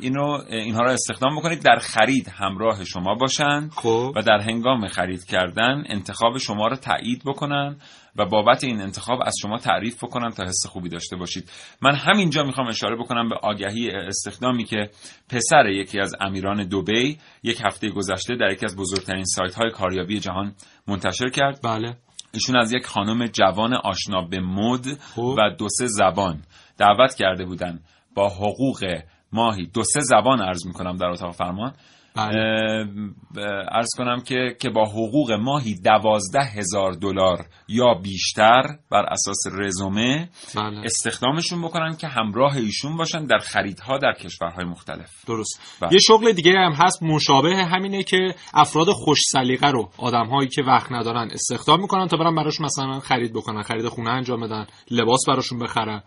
[0.00, 1.62] اینو اینها رو استخدام بکنید.
[1.62, 4.12] در خرید همراه شما باشن خب.
[4.16, 7.76] و در هنگام خرید کردن انتخاب شما رو تایید بکنن.
[8.16, 11.50] و بابت این انتخاب از شما تعریف بکنن تا حس خوبی داشته باشید.
[11.82, 14.90] من همینجا می‌خوام اشاره بکنم به آگهی استخدامی که
[15.28, 20.20] پسر یکی از امیران دوبی یک هفته گذشته در یکی از بزرگترین سایت های کاریابی
[20.20, 20.54] جهان
[20.88, 21.60] منتشر کرد.
[21.62, 21.96] بله.
[22.34, 25.36] ایشون از یک خانم جوان آشنا به مد خب.
[25.38, 26.42] و دو سه زبان
[26.78, 27.80] دعوت کرده بودن
[28.14, 28.84] با حقوق
[29.32, 29.66] ماهی.
[29.66, 31.74] دو سه زبان عرض می‌کنم در اتاق فرمان.
[32.16, 40.28] ارز کنم که که با حقوق ماهی دوازده هزار دلار یا بیشتر بر اساس رزومه
[40.56, 40.80] بله.
[40.84, 45.10] استخدامشون بکنن که همراه ایشون باشن در خریدها در کشورهای مختلف.
[45.26, 45.78] درست.
[45.80, 45.92] بله.
[45.92, 50.62] یه شغل دیگه هم هست مشابه همینه که افراد خوش سلیقه رو آدم هایی که
[50.62, 55.20] وقت ندارن استخدام می‌کنن تا برن براش مثلا خرید بکنن خرید خونه انجام بدن لباس
[55.28, 56.02] براشون بخرن.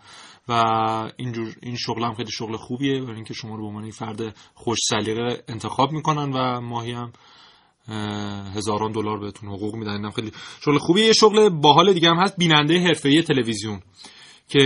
[0.48, 0.52] و
[1.16, 4.78] اینجور این شغل هم خیلی شغل خوبیه برای اینکه شما رو به عنوان فرد خوش
[4.88, 7.12] سلیقه انتخاب می‌کنن و ماهی هم
[8.56, 10.10] هزاران دلار بهتون حقوق میدن.
[10.10, 10.32] خیلی
[10.64, 11.06] شغل خوبیه.
[11.06, 12.36] یه شغل باحال دیگه هم هست.
[12.36, 13.80] بیننده حرفه‌ای تلویزیون.
[14.48, 14.60] که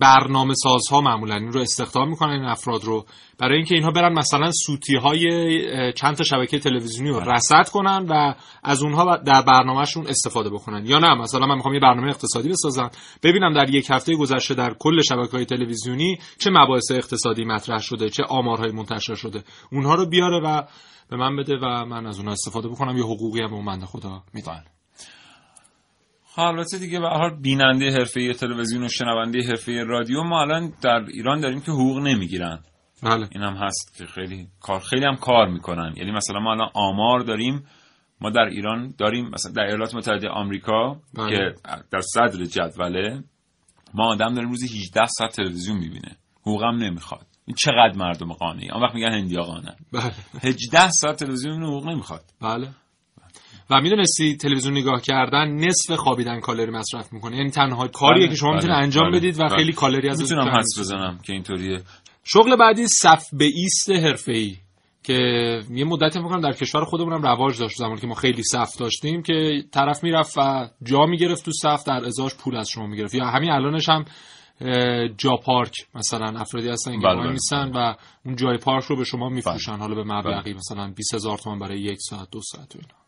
[0.00, 3.04] برنامه سازها معمولا این رو استخدام می‌کنن این افراد رو.
[3.38, 8.34] برای اینکه اینها برن مثلا سوتی های چند تا شبکه تلویزیونی رو رصد کنن و
[8.64, 10.86] از اونها در برنامهشون استفاده بکنن.
[10.86, 12.90] یا نه مثلا من می‌خوام یه برنامه اقتصادی بسازم
[13.22, 18.10] ببینم در یک هفته گذشته در کل شبکه های تلویزیونی چه مباحث اقتصادی مطرح شده
[18.10, 19.44] چه آمارهای منتشر شده.
[19.72, 20.62] اونها رو بیاره و
[21.10, 22.96] به من بده و من از اونها استفاده بکنم.
[22.96, 24.77] یه حقوقی هم به بنده خدا میدن.
[26.46, 31.40] البته دیگه به هر بیننده حرفه‌ای تلویزیون و شنونده حرفه‌ای رادیو ما الان در ایران
[31.40, 32.58] داریم که حقوق نمی‌گیرن.
[33.02, 33.28] بله.
[33.32, 35.94] این هم هست که خیلی کار خیلی هم کار می‌کنن.
[35.96, 37.64] یعنی مثلا ما الان آمار داریم.
[38.20, 41.30] ما در ایران داریم مثلا در ایالات متحده آمریکا بله.
[41.30, 41.54] که
[41.90, 43.24] در صدر جدوله
[43.94, 46.16] ما آدم داریم روزی 18 ساعت تلویزیون می‌بینه.
[46.40, 47.26] حقوقم نمی‌خواد.
[47.46, 50.12] این چقدر مردم قانعی؟ آن وقت میگن هندیا قانع بله.
[50.42, 52.24] 18 ساعت تلویزیون حقوق نمی‌خواد.
[52.40, 52.68] بله.
[53.70, 57.36] و می‌دونستی تلویزیون نگاه کردن نصف خوابیدن کالری مصرف می‌کنه.
[57.36, 59.48] یعنی تنها کاریه بله، که شما بله، می‌تونید انجام بله، بدید و.
[59.48, 61.82] خیلی کالری از می‌تونم حدس بزنم که اینطوریه.
[62.24, 64.56] شغل بعدی صف به ایست حرفه‌ای
[65.02, 65.14] که
[65.70, 68.76] یه مدتی فکر کنم در کشور خودمون هم رواج داشت زمانی که ما خیلی صف
[68.78, 73.14] داشتیم که طرف می‌رفت و جا می‌گرفت تو صف در ازاش پول از شما می‌گرفت.
[73.14, 74.04] یا همین الانش هم
[75.16, 77.30] جا پارک مثلا افرادی هستن که وای.
[77.30, 79.76] میسن و اون جای پارک رو به شما میفروشن.
[79.76, 83.07] حالا به مبلغی مثلا 20 هزار تومان برای یک ساعت دو ساعت و اینا.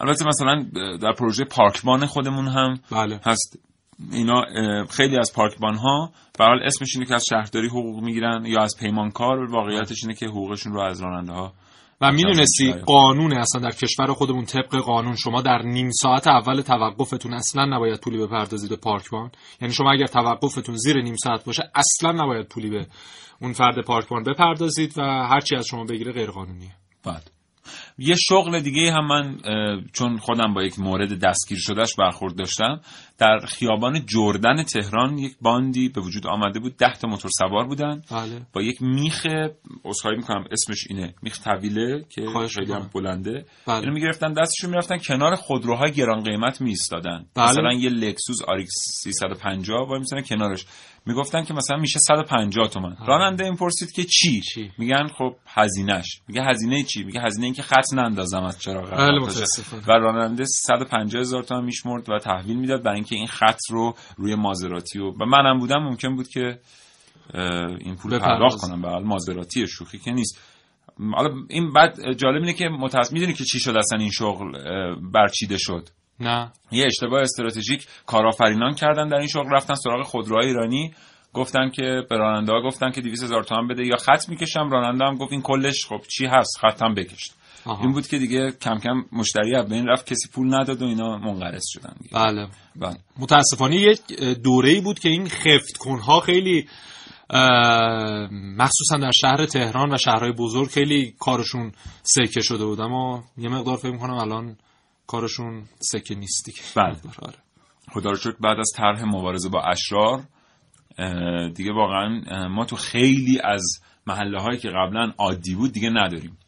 [0.00, 0.66] البته مثلا
[1.02, 3.20] در پروژه پارکبان خودمون هم بله.
[3.24, 3.58] هست.
[4.12, 4.44] اینا
[4.90, 8.62] خیلی از پارکبان ها به هر حال اسمش اینه که از شهرداری حقوق می‌گیرن یا
[8.62, 11.52] از پیمانکار واقعیتش اینه که حقوقشون رو از راننده ها
[12.00, 12.84] و می‌دونستی می‌شنوه.
[12.84, 18.00] قانون اصلا در کشور خودمون طبق قانون شما در نیم ساعت اول توقفتون اصلا نباید
[18.00, 19.30] پولی بپردازید به پارکبان.
[19.60, 22.86] یعنی شما اگر توقفتون زیر نیم ساعت باشه اصلا نباید پولی به
[23.40, 26.72] اون فرد پارکبان بپردازید و هرچی از شما بگیره غیر قانونیه
[27.04, 27.30] بعد
[27.98, 29.38] یه شغل دیگه هم من
[29.92, 32.80] چون خودم با یک مورد دستگیر شدهش برخورد داشتم.
[33.20, 38.02] در خیابان جردن تهران یک باندی به وجود آمده بود ده تا موتور سوار بودن
[38.10, 39.26] بله با یک میخ
[39.84, 42.22] عذرخواهی می‌کنم اسمش اینه میخ طویله که
[42.56, 42.90] خیلی هم.
[42.94, 43.76] بلنده بله.
[43.76, 47.50] اینو می‌گرفتن دستشون می‌رفتن کنار خودروهای گران قیمت میایستادن بله.
[47.50, 50.66] مثلا یه لکسوس آریکس 350 وای میسن کنارش
[51.06, 56.20] می‌گفتن که مثلا میشه 150 تومن راننده این پرسید که چی؟, چی؟ میگن خب هزینهش
[56.28, 59.20] میگه هزینه چی میگه هزینه این که خط نندازم از چراغ بله،.
[59.88, 64.34] و راننده 150 هزار تومن میشمرد و تحویل می‌داد برای اینکه این خط رو روی
[64.34, 66.58] مازراتی و و منم بودم ممکن بود که
[67.80, 68.18] این پول.
[68.18, 68.82] پرداخت کنم.
[68.82, 70.40] به مازراتی شوخی که نیست.
[71.14, 74.52] حالا این بعد جالب اینه که متأسف می‌دونی که چی شد اصلا این شغل
[75.12, 75.88] برچیده شد؟
[76.20, 76.52] نه.
[76.70, 80.94] یه اشتباه استراتژیک کارآفرینان کردن در این شغل رفتن سراغ خودروهای ایرانی.
[81.32, 84.70] گفتن که به راننده ها گفتن که 200 هزار تومان بده یا خط می‌کشم.
[84.70, 87.30] راننده هم گفت این کلش خب چی هست؟ خطم بکش
[87.64, 87.82] آها.
[87.82, 91.18] این بود که دیگه کم کم مشتری از بین رفت کسی پول نداد و اینا
[91.18, 92.14] منقرض شدن دیگه.
[92.14, 92.96] بله بله.
[93.18, 96.66] متاسفانه یک دوره ای بود که این خفت کنها خیلی
[98.56, 103.76] مخصوصا در شهر تهران و شهرهای بزرگ خیلی کارشون سکه شده بود اما یه مقدار
[103.76, 104.56] فکر می‌کنم الان
[105.06, 106.96] کارشون سکه نیست دیگه بله.
[107.26, 107.38] آره.
[107.92, 110.22] خدا رو شکر بعد از طرح مبارزه با اشرار
[111.54, 112.08] دیگه واقعا
[112.48, 113.62] ما تو خیلی از
[114.06, 116.38] محله هایی که قبلا عادی بود دیگه نداریم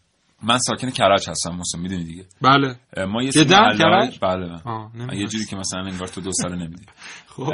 [0.42, 2.76] من ساکن کرج هستم مثلا می‌دونی دیگه؟ بله.
[3.06, 3.44] ما یه سری
[3.78, 5.12] کرج؟ بله نمی‌دونستم.
[5.12, 6.84] یه جوری که مثلا انگار تو دو سال نمیدی.
[7.36, 7.52] خب.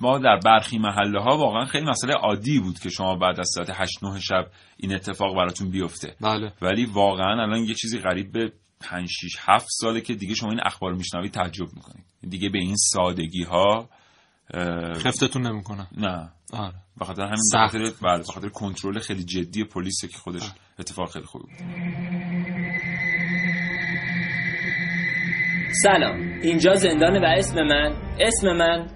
[0.00, 3.70] ما در برخی محله ها واقعا خیلی مسئله عادی بود که شما بعد از ساعت
[3.74, 6.14] 8 9 شب این اتفاق براتون بیفته.
[6.20, 6.52] بله.
[6.62, 10.60] ولی واقعا الان یه چیزی قریب به 5 6 7 ساله که دیگه شما این
[10.64, 12.04] اخبار میشنوید تعجب می‌کنید.
[12.28, 13.88] دیگه به این سادگی ها
[14.94, 16.30] خفتتون نمی‌کنن نه.
[16.52, 16.74] آره.
[16.98, 17.72] به خاطر همین به سخت.
[17.72, 20.42] خاطر بله، به خاطر کنترل خیلی جدی پلیسه که خودش
[20.78, 21.56] اتفاق خیلی خوبی بود.
[25.82, 26.20] سلام.
[26.42, 27.92] اینجا زندان و اسم من.
[28.20, 28.86] اسم من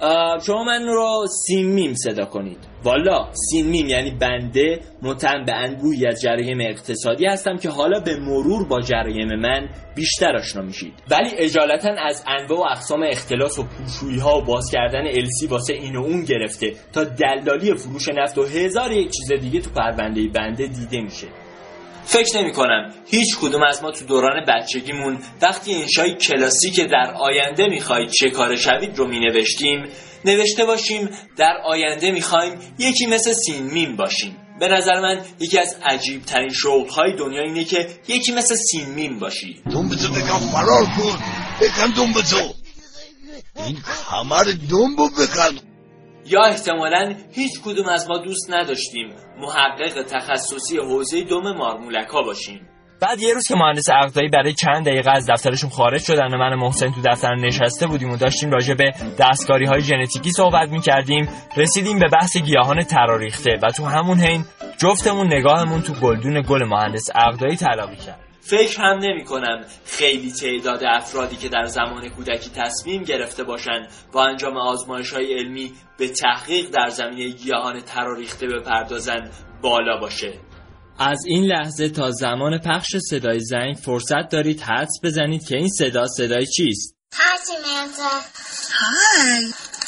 [0.00, 2.73] آه، شما من رو سیمیم صدا کنید.
[2.84, 8.68] والا سیمیم یعنی بنده متهم به انبوهی از جرایم اقتصادی هستم که حالا به مرور
[8.68, 10.92] با جرایم من بیشتر آشنا میشید.
[11.10, 15.74] ولی اجالتا از انواع و اقسام اختلاس و پولشویی ها و باز کردن LC واسه
[15.74, 20.28] این و اون گرفته تا دلالی فروش نفت و هزار یک چیز دیگه تو پرونده
[20.28, 21.26] بنده دیده میشه.
[22.06, 27.66] فکر نمی کنم هیچ کدوم از ما تو دوران بچگیمون وقتی انشای کلاسیک در آینده
[27.66, 29.88] می‌خواید چه کار شوید رو می نوشتیم
[30.24, 34.36] نوشته باشیم در آینده می‌خوایم یکی مثل سین میم باشیم.
[34.60, 38.88] به نظر من یکی از عجیب ترین شغل های دنیا اینه که یکی مثل سین
[38.88, 41.18] میم باشی دنبتو بگم فرار کن.
[41.60, 42.54] بکن دنبتو
[43.56, 43.78] این
[44.10, 45.73] کمر دنبو بکن
[46.26, 49.08] یا احتمالا هیچ کدوم از ما دوست نداشتیم
[49.40, 52.68] محقق تخصصی حوزه دم مارمولک ها باشیم.
[53.00, 56.54] بعد یه روز که مهندس عقدایی برای چند دقیقه از دفترشون خارج شدن و من
[56.54, 61.98] محسن تو دفتر نشسته بودیم و داشتیم راجع به دستکاری های ژنتیکی صحبت می‌کردیم رسیدیم
[61.98, 64.44] به بحث گیاهان تراریخته و تو همون حین
[64.78, 68.33] جفتمون نگاهمون تو گلدون گل مهندس عقدایی تلاقی کرد.
[68.46, 74.24] فکر هم نمی کنم خیلی تعداد افرادی که در زمان کودکی تصمیم گرفته باشند با
[74.24, 79.30] انجام آزمایش های علمی به تحقیق در زمینه گیاهان تراریخته بپردازند
[79.62, 80.40] بالا باشه
[80.98, 86.06] از این لحظه تا زمان پخش صدای زنگ فرصت دارید حدس بزنید که این صدا
[86.06, 88.12] صدای چیست Hi, Samantha.
[88.80, 89.38] Hi,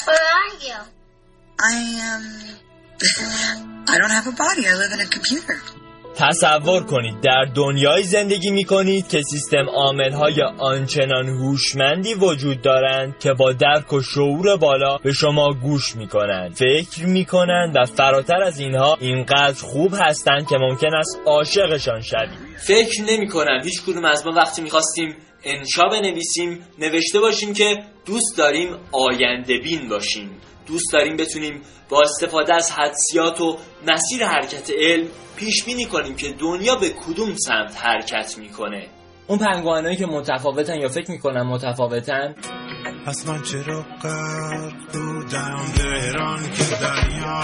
[0.07, 0.79] Where are you?
[1.59, 1.75] I
[2.11, 2.25] um
[3.93, 4.63] I don't have a body.
[4.67, 5.57] I live in a computer.
[6.17, 13.33] تصور کنید در دنیایی زندگی می کنید که سیستم عاملهای آنچنان هوشمندی وجود دارند که
[13.33, 18.41] با درک و شعور بالا به شما گوش می کنند فکر می کنند و فراتر
[18.43, 22.29] از اینها اینقدر خوب هستند که ممکن است عاشقشان شوید.
[22.67, 27.83] فکر نمی کنم هیچ کدوم از ما وقتی می خواستیم انشا بنویسیم نوشته باشیم که
[28.05, 30.29] دوست داریم آینده بین باشیم.
[30.67, 33.57] دوست داریم بتونیم با استفاده از حدسیات و
[33.87, 38.87] مسیر حرکت علم پیش بینی کنیم که دنیا به کدوم سمت حرکت می‌کنه.
[39.27, 42.35] اون پنگوانایی که متفاوتن یا فکر می‌کنن متفاوتن؟
[43.05, 47.41] پس من چرا غرق بودم تهران که دریا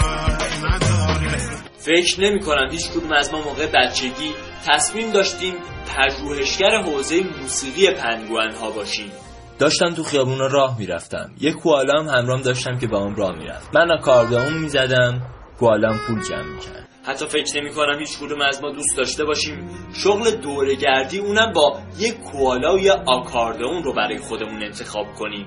[0.64, 1.38] نداره؟
[1.78, 4.34] فکر نمی کنم هیچ کدوم از ما موقع بچگی
[4.66, 5.54] تصمیم داشتیم
[5.96, 9.12] پژوهشگر حوزه موسیقی پنگوان ها باشیم.
[9.58, 13.74] داشتم تو خیابون راه می‌رفتم یه کوالا هم همراهم داشتم که با اون راه می‌رفت.
[13.74, 15.22] من آکاردئون می‌زدم
[15.58, 16.88] کوالام پول جمع می‌کرد.
[17.06, 19.68] حتی فکر نمی کنم هیچ کدوم از ما دوست داشته باشیم.
[19.94, 25.46] شغل دورگردی اونم با یه کوالا و یه آکاردئون رو برای خودمون انتخاب کنیم.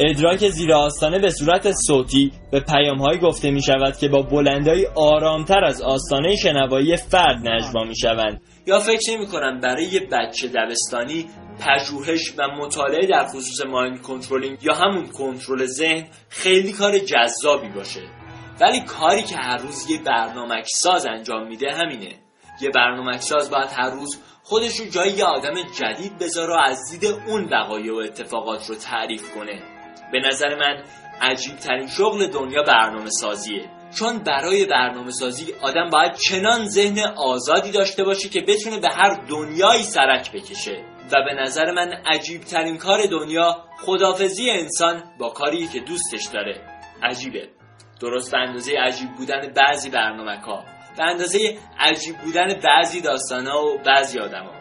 [0.00, 5.64] ادراک زیر آستانه به صورت صوتی به پیام گفته می شود که با بلندای آرامتر
[5.64, 11.26] از آستانه شنوایی فرد نجوا می شوند یا فکر نمی کنم برای یه بچه دبستانی
[11.60, 18.02] پژوهش و مطالعه در خصوص مایند کنترلینگ یا همون کنترل ذهن خیلی کار جذابی باشه.
[18.60, 22.12] ولی کاری که هر روز یه برنامه ساز انجام میده همینه.
[22.60, 26.78] یه برنامه ساز باید هر روز خودش رو جای یه آدم جدید بذاره و از
[26.90, 29.73] دید اون وقایع و اتفاقات رو تعریف کنه.
[30.12, 30.82] به نظر من
[31.20, 37.70] عجیب ترین شغل دنیا برنامه سازیه چون برای برنامه سازی آدم باید چنان ذهن آزادی
[37.70, 40.84] داشته باشه که بتونه به هر دنیایی سرک بکشه.
[41.12, 46.60] و به نظر من عجیب ترین کار دنیا خدافزی انسان با کاری که دوستش داره.
[47.02, 47.48] عجیبه.
[48.00, 50.64] درست به اندازه عجیب بودن بعضی برنامه ها
[50.96, 54.54] به اندازه عجیب بودن بعضی داستان ها و بعضی آدم ها.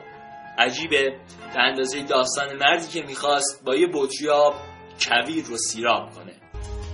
[0.58, 1.18] عجیبه.
[1.54, 4.54] به اندازه داستان مردی که می‌خواست با یه بطری آب
[5.02, 6.34] کویر رو سیراب کنه.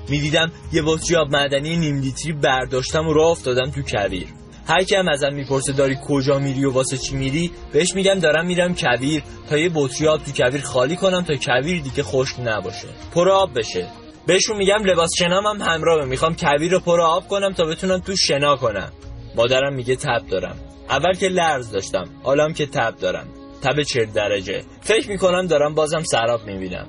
[0.09, 4.27] می‌دیدم یه بطری آب معدنی نیم لیتری برداشتم و راه افتادم تو کویر.
[4.67, 8.45] هر کی هم ازم می‌پرسه داری کجا میری و واسه چی میری بهش میگم دارم
[8.45, 12.87] میرم کویر تا یه بطری آب تو کویر خالی کنم تا کویر دیگه خشک نباشه.
[13.13, 13.87] پر آب بشه.
[14.27, 16.05] بهشون میگم لباس شنام هم همراهه.
[16.05, 18.91] می‌خوام کویر رو پر آب کنم تا بتونم تو شنا کنم.
[19.35, 20.55] مادرم میگه تب دارم.
[20.89, 22.05] اول که لرز داشتم.
[22.23, 23.27] حالا که تب دارم.
[23.61, 24.63] تب چهل درجه.
[24.81, 26.87] فکر می‌کنم دارم بازم سراب می‌بینم.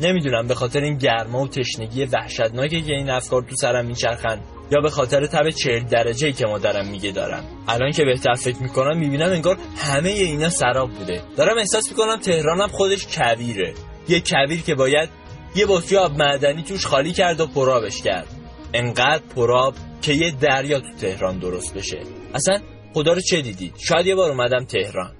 [0.00, 4.40] نمی‌دونم به خاطر این گرما و تشنگی وحشتناکی که این افکار تو سرم میچرخن
[4.70, 7.44] یا به خاطر تب چهل درجه که مادرم میگه دارم.
[7.68, 11.22] الان که بهتر فکر می‌کنم می‌بینم انگار همه اینا سراب بوده.
[11.36, 13.74] دارم احساس می‌کنم تهرانم خودش کویره.
[14.08, 15.08] یه کویر که باید
[15.56, 18.28] یه بطری آب معدنی توش خالی کرد و پرابش کرد.
[18.74, 21.98] انقدر پراب که یه دریا تو تهران درست بشه.
[22.34, 22.58] اصلا
[22.94, 25.14] خدا رو چه دیدید شاید یه بار اومدم تهران.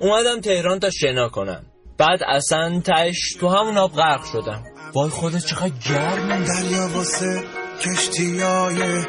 [0.00, 1.66] اومدم تهران تا شنا کنم.
[1.98, 4.62] بعد اصلا تش تو همون آب غرق شدم
[4.94, 7.44] وای خدا چقدر گرم دریا واسه
[7.80, 9.04] کشتیای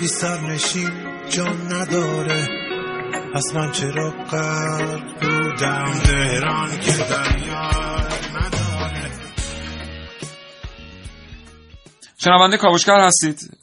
[0.00, 0.06] بی
[0.48, 0.90] نشین
[1.30, 2.48] جان نداره.
[3.34, 7.70] پس من چرا غرق بودم؟ تهران که دریا
[8.34, 9.10] نداره.
[12.24, 13.58] شنونده کاوشگر هستید.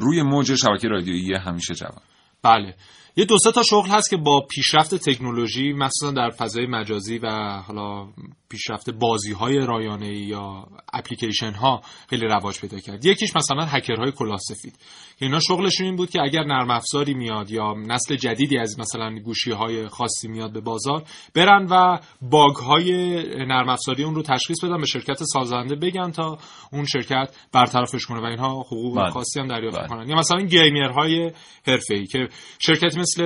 [0.00, 2.02] روی موج شبکه رادیویی همیشه جوان.
[2.42, 2.74] بله.
[3.16, 7.28] یه دو تا شغل هست که با پیشرفت تکنولوژی مثلا در فضای مجازی و
[7.66, 8.08] حالا
[8.48, 13.04] پیشرفت بازی های رایانه یا اپلیکیشن ها خیلی رواج پیدا کرد.
[13.04, 14.74] یکیش مثلا هکرهای کلاه سفید
[15.22, 19.50] اینا شغلشون این بود که اگر نرم افزاری میاد یا نسل جدیدی از مثلا گوشی
[19.50, 21.02] های خاصی میاد به بازار
[21.34, 26.38] برن و باگ های نرم افزاری اون رو تشخیص بدن به شرکت سازنده بگن تا
[26.72, 29.10] اون شرکت برطرفش کنه و اینها حقوق بله.
[29.10, 29.88] خاصی هم دریافت بله.
[29.88, 31.32] کنن یا مثلا گیمرهای
[31.66, 33.22] حرفه‌ای که شرکتی مثل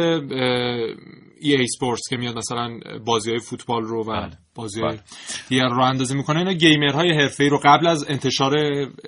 [1.41, 4.31] ای ای سپورتس که میاد مثلا بازی های فوتبال رو و بله.
[4.55, 5.01] بازی بله.
[5.49, 8.55] دیگر رو اندازه می‌کنه اینا گیمرهای حرفه‌ای رو قبل از انتشار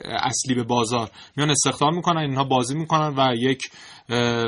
[0.05, 3.71] اصلی به بازار میان استخدام می‌کنن اینها بازی می‌کنن و یک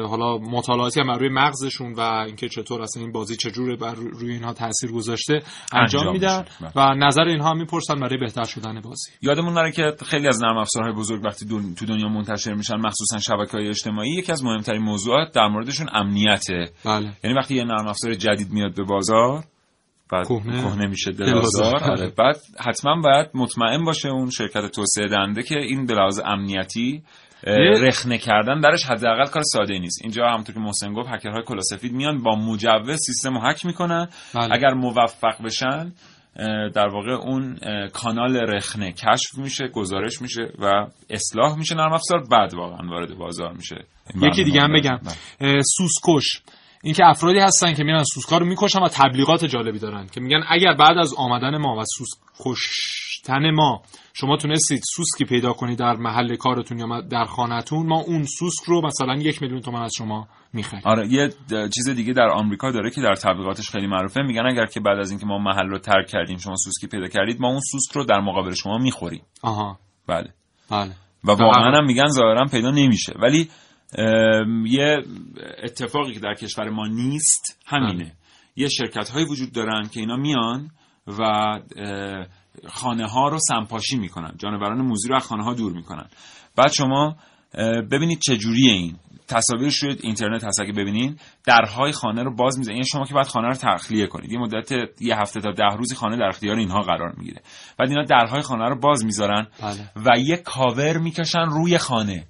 [0.09, 4.53] حالا مطالعاتی هم روی مغزشون و اینکه چطور اصلا این بازی چجوره بر روی اینها
[4.53, 6.72] تاثیر گذاشته انجام, میدن بله.
[6.76, 10.93] و نظر اینها می‌پرسن برای بهتر شدن بازی یادمون نره که خیلی از نرم افزارهای
[10.93, 11.74] بزرگ وقتی دون...
[11.74, 17.12] تو دنیا منتشر میشن مخصوصا شبکه‌های اجتماعی یکی از مهمترین موضوعات در موردشون امنیته بله.
[17.24, 19.45] یعنی وقتی یه نرم افزار جدید میاد به بازار.
[20.12, 20.87] بعد کهنه.
[20.87, 22.12] میشه دلازار آره.
[22.18, 27.03] بعد حتما باید مطمئن باشه اون شرکت توسعه دهنده که این به لحاظ امنیتی
[27.83, 30.03] رخنه کردن درش حداقل کار ساده نیست.
[30.03, 34.09] اینجا همونطور که محسن گفت هکرهای کلاسفید میان با مجوز سیستم رو هک می‌کنن.
[34.35, 34.49] بله.
[34.53, 35.93] اگر موفق بشن
[36.75, 37.59] در واقع اون
[37.93, 42.25] کانال رخنه کشف میشه گزارش میشه و اصلاح میشه نرم افزار.
[42.31, 43.85] بعد واقعا وارد بازار میشه.
[44.23, 45.01] یکی دیگه هم بگم.
[45.41, 45.62] بله.
[45.62, 46.43] سوسکش.
[46.83, 50.74] اینکه افرادی هستن که میرن سوسکا رو می‌کشن و تبلیغات جالبی دارن که میگن اگر
[50.74, 53.83] بعد از آمدن ما و سوسک کشتن ما
[54.14, 58.87] شما تونستید سوسکی پیدا کنید در محل کارتون یا در خانهتون ما اون سوسک رو
[58.87, 60.83] مثلا یک میلیون تومن از شما می‌خریم.
[60.85, 61.28] آره یه
[61.74, 64.22] چیز دیگه در آمریکا داره که در تبلیغاتش خیلی معروفه.
[64.22, 67.41] میگن اگر که بعد از اینکه ما محل رو ترک کردیم شما سوسکی پیدا کردید
[67.41, 69.22] ما اون سوسک رو در مقابل شما می‌خوریم.
[69.43, 69.78] آها.
[70.07, 70.28] بله.
[70.70, 70.93] بله.
[71.24, 73.12] و واقعا هم میگن ظاهرا پیدا نمیشه.
[73.22, 73.49] ولی
[74.66, 74.99] یه
[75.64, 78.05] اتفاقی که در کشور ما نیست همینه.
[78.05, 78.12] بله.
[78.57, 80.70] یه شرکت هایی وجود دارن که اینا میان
[81.18, 81.22] و
[82.68, 84.34] خانه ها رو سمپاشی می‌کنن.
[84.38, 86.09] جانوران موزی رو از خانه ها دور می‌کنن.
[86.57, 87.16] بعد شما
[87.91, 88.97] ببینید چه جوریه این.
[89.28, 91.16] تصاویرش روی اینترنت هست اگه ببینین.
[91.45, 94.32] درهای خانه رو باز می‌زنن یعنی شما که بعد خانه رو تخلیه کنید.
[94.32, 97.43] یه مدت یه هفته تا ده روزی خانه در اختیار اینها قرار می‌گیره.
[97.78, 99.91] بعد اینا درهای خانه رو باز می‌ذارن بله.
[99.97, 102.24] و یه کاور می‌کشن روی خانه.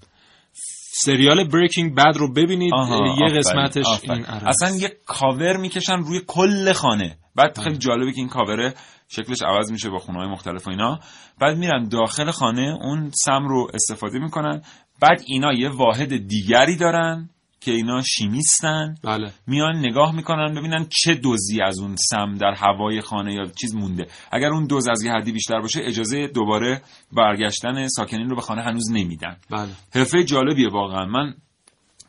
[0.92, 4.12] سریال بریکینگ بد رو ببینید آها، یه قسمتش آفرین.
[4.12, 4.48] این آره.
[4.48, 7.16] اصلا یه کاور می‌کشن روی کل خانه.
[7.34, 8.74] بعد خیلی جالبه که این کاوره
[9.08, 11.00] شکلش عوض میشه با خونه های مختلف و اینا.
[11.40, 14.62] بعد میرن داخل خانه اون سم رو استفاده می‌کنن.
[15.02, 17.30] بعد اینا یه واحد دیگری دارن.
[17.60, 19.32] که اینا شیمیستن بله.
[19.46, 24.06] میان نگاه می‌کنن ببینن چه دوزی از اون سم در هوای خانه یا چیز مونده.
[24.32, 26.82] اگر اون دوز از یه حدی بیشتر باشه اجازه دوباره
[27.12, 29.36] برگشتن ساکنین رو به خانه هنوز نمیدن.
[29.50, 29.68] بله.
[29.94, 31.06] حرفه جالبیه واقعا.
[31.06, 31.34] من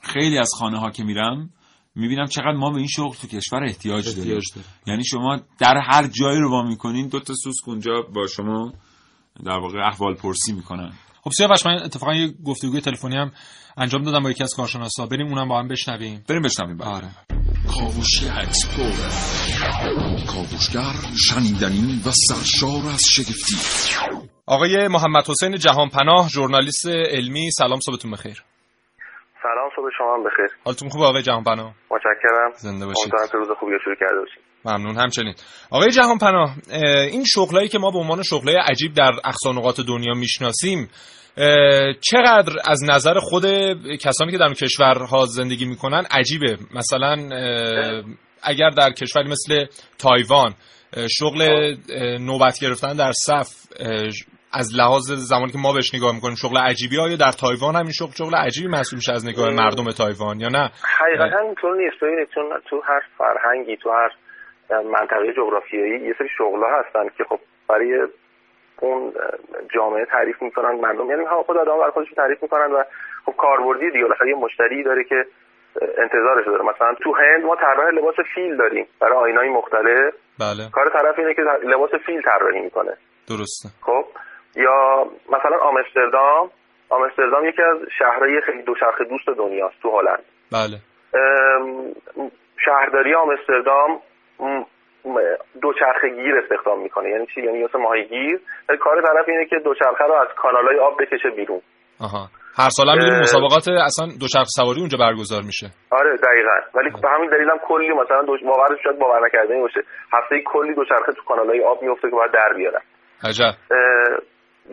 [0.01, 1.49] خیلی از خانه ها که میرم
[1.95, 4.69] می‌بینم چقدر ما به این شغل تو کشور احتیاج داریم احتیاج داریم.
[4.87, 8.73] یعنی شما در هر جایی رو وا می‌کنین دو تا سوسک اونجا با شما
[9.45, 10.93] در واقع احوال پرسی می‌کنن.
[11.23, 13.31] خب سیاوش من اتفاقا یه گفتگوی تلفنی هم
[13.77, 15.05] انجام دادم با یکی از کارشناسا.
[15.05, 16.23] بریم اونم با هم بشنویم.
[16.29, 16.87] بریم بشنویم بعد.
[16.87, 17.07] آره.
[17.73, 19.11] کاوشی explorer
[20.33, 20.95] کاوشگر
[21.27, 23.55] شنیدنی و سرشار از شگفتی.
[24.45, 28.43] آقای محمد حسین جهانپناه ژورنالیست علمی سلام صبحتون بخیر.
[29.43, 30.57] سلام صبح شما هم بخیر.
[30.65, 32.51] حالتون خوبه آقای جهانپناه؟ متشکرم.
[32.55, 33.13] زنده باشید.
[33.33, 35.33] روز خوبی رو شروع کرده باشید ممنون همچنین.
[35.69, 40.13] آقای جهانپناه اه، این شغلایی که ما به عنوان شغلای عجیب در اقصا نقاط دنیا
[40.13, 40.89] می‌شناسیم
[42.01, 43.45] چقدر از نظر خود
[43.95, 47.15] کسانی که در اون کشورها زندگی می‌کنن عجیبه؟ مثلا
[48.43, 49.65] اگر در کشوری مثل
[49.99, 50.53] تایوان
[51.19, 51.41] شغل
[52.19, 53.49] نوبت گرفتن در صف
[54.53, 58.11] از لحاظ زمانی که ما بهش نگاه می‌کنیم شغل عجیبی آیا در تایوان همین شغل
[58.17, 61.95] شغل عجیبی محسوب میشه از نگاه مردم تایوان یا نه؟ حقیقتا اینطور نیست.
[62.01, 64.09] ببینید چون تو هر فرهنگی تو هر
[64.71, 68.07] منطقه جغرافیایی یه سری شغلها هستن که خب برای
[68.79, 69.13] اون
[69.75, 72.83] جامعه تعریف می‌کنن مردم یعنی هم خود آدم برای خودشون تعریف می‌کنن و
[73.25, 74.03] خب کاربردی دیگه.
[74.03, 75.25] بالاخره یه مشتری داره که
[75.97, 76.63] انتظارش داره.
[76.63, 78.87] مثلا تو هند ما طراح لباس فیل داریم.
[79.01, 80.13] برای آینای مختلف.
[80.39, 80.69] بله.
[80.73, 82.97] کار طرف اینه که لباس فیل طراحی می‌کنه.
[83.29, 83.69] درسته.
[83.81, 84.05] خب؟
[84.55, 86.49] یا مثلا آمستردام.
[86.89, 90.23] آمستردام یکی از شهرهای خیلی دوچرخه دوست دنیاست تو هلند.
[90.51, 90.77] بله.
[92.65, 93.99] شهرداری آمستردام
[95.61, 97.09] دوچرخه گیر استخدام می‌کنه.
[97.09, 98.39] یعنی چی؟ یعنی مثل ماهیگیر
[98.69, 101.61] ولی کار طرف اینه که دوچرخه رو از کانالای آب بکشه بیرون.
[102.01, 102.27] آها.
[102.57, 105.67] هر سال می‌دونیم اه، مسابقات اصلا دوچرخه سواری اونجا برگزار میشه.
[105.91, 106.57] آره دقیقا.
[106.75, 108.37] ولی به همین دلیل هم کلی مثلا دو...
[108.45, 109.81] باورش شاید باور نکردنی باشه.
[110.13, 112.81] هفته کلی دوچرخه تو کانالای آب میفته که باید در بیارن.
[113.23, 113.53] عجب.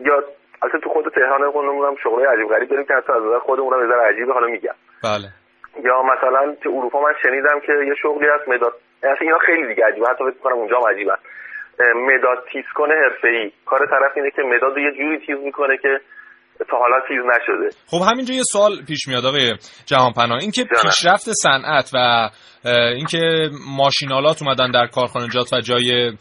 [0.07, 0.15] یا
[0.61, 3.39] البته تو خود تهران خودمون هم شغلای عجیب غریب داریم که حتی از نظر
[3.73, 4.75] هم یه ذره عجیبه حالا میگم.
[5.03, 5.27] بله.
[5.83, 9.83] یا مثلا تو اروپا من شنیدم که یه شغلی هست مداد اصلا اینا خیلی دیگه
[9.85, 10.07] عجیبه.
[10.07, 11.19] حتی فکر کنم اونجا هم عجیبن
[11.79, 13.51] اه، مداد تیز کنه حرفه‌ای.
[13.65, 15.89] کار طرف اینه که مداد رو یه جوری تیز می‌کنه که
[16.69, 17.69] تا حالا تیز نشده.
[17.87, 22.29] خب همینجا یه سوال پیش میاد آقای جهانپناه اینکه پیشرفت صنعت و
[22.65, 26.11] اینکه ماشینالات اومدن در کارخانجات و جای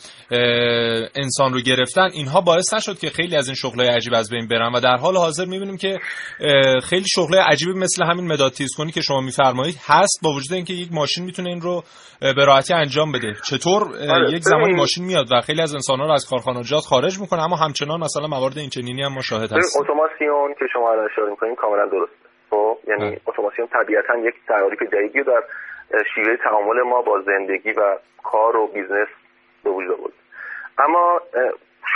[1.16, 4.72] انسان رو گرفتن اینها باعث نشد که خیلی از این شغلای عجیب از بین برن
[4.72, 5.99] و در حال حاضر می‌بینیم که
[6.82, 10.72] خیلی شغلای عجیبی مثل همین مداد تیز کنی که شما میفرمایید هست با وجود اینکه
[10.72, 11.82] یک ماشین می‌تونه این رو
[12.20, 13.34] به راحتی انجام بده.
[13.51, 14.76] چطور آره، یک زمانی ببین.
[14.76, 18.59] ماشین میاد و خیلی از انسانها رو از کارخانجات خارج می‌کنه اما همچنان مثلا موارد
[18.59, 19.82] این چنینی هم ما شاهد ببین هستیم.
[19.82, 22.16] اتوماسیون که شما الان اشاره می‌کنین کاملا درسته.
[22.51, 25.43] خب؟ یعنی اتوماسیون طبیعتا یک تعاریف جدیدی رو در
[26.14, 29.09] شیوه تعامل ما با زندگی و کار و business
[29.64, 30.12] به وجود آورد.
[30.78, 31.20] اما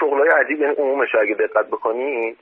[0.00, 2.36] شغلای عجیب یعنی عمومش اگه دقت بکنین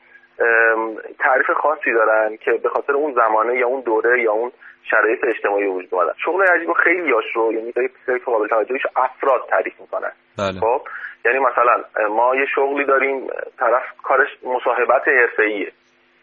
[1.19, 4.53] تعریف خاصی دارن که به خاطر اون زمانه یا اون دوره یا اون
[4.91, 6.13] شرایط اجتماعی وجود اومدن.
[6.25, 10.13] شغل عجیب خیلیاش رو یعنی خیلی خیلی قابل توجهش افراد تعریف می‌کنن.
[10.39, 10.61] بله.
[10.61, 10.83] خب
[11.25, 13.27] یعنی مثلا ما یه شغلی داریم
[13.59, 15.73] طرف کارش مصاحبت حرفه‌ایه.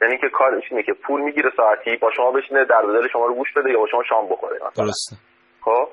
[0.01, 3.33] یعنی که کارش اینه که پول می‌گیره ساعتی با شما بشینه در دل شما رو
[3.33, 4.55] گوش بده یا با شما شام بخوره.
[4.55, 4.85] مثلا.
[4.85, 5.15] درسته.
[5.61, 5.89] خب؟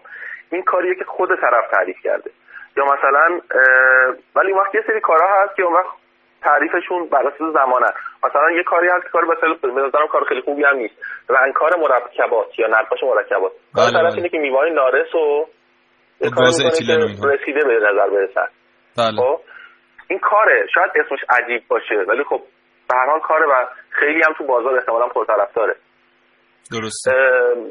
[0.52, 2.30] این کاریه که خود طرف تعریف کرده.
[2.76, 3.40] یا مثلا
[4.36, 5.86] ولی وقت یه سری کارها هست که اون وقت
[6.42, 7.86] تعریفشون بر اساس زمانه.
[8.24, 9.24] مثلا یه کاری هست که کار
[9.62, 10.94] به نظرم کار خیلی خوبی هم نیست.
[11.28, 13.52] رنگکار مرکبات یا نقاش مرکبات.
[13.74, 14.14] کار بله، طرف بله.
[14.14, 15.46] اینه که میوای نارس و.
[17.24, 18.46] رسیده به نظر برسن
[18.98, 19.16] بله.
[19.16, 19.40] خب؟
[20.08, 20.66] این کاره.
[20.74, 22.40] شاید اسمش عجیب باشه ولی خب
[22.88, 25.76] به هر حال کاره و خیلی هم تو بازار احتمالاً پرطرفداره.
[26.72, 27.12] درسته.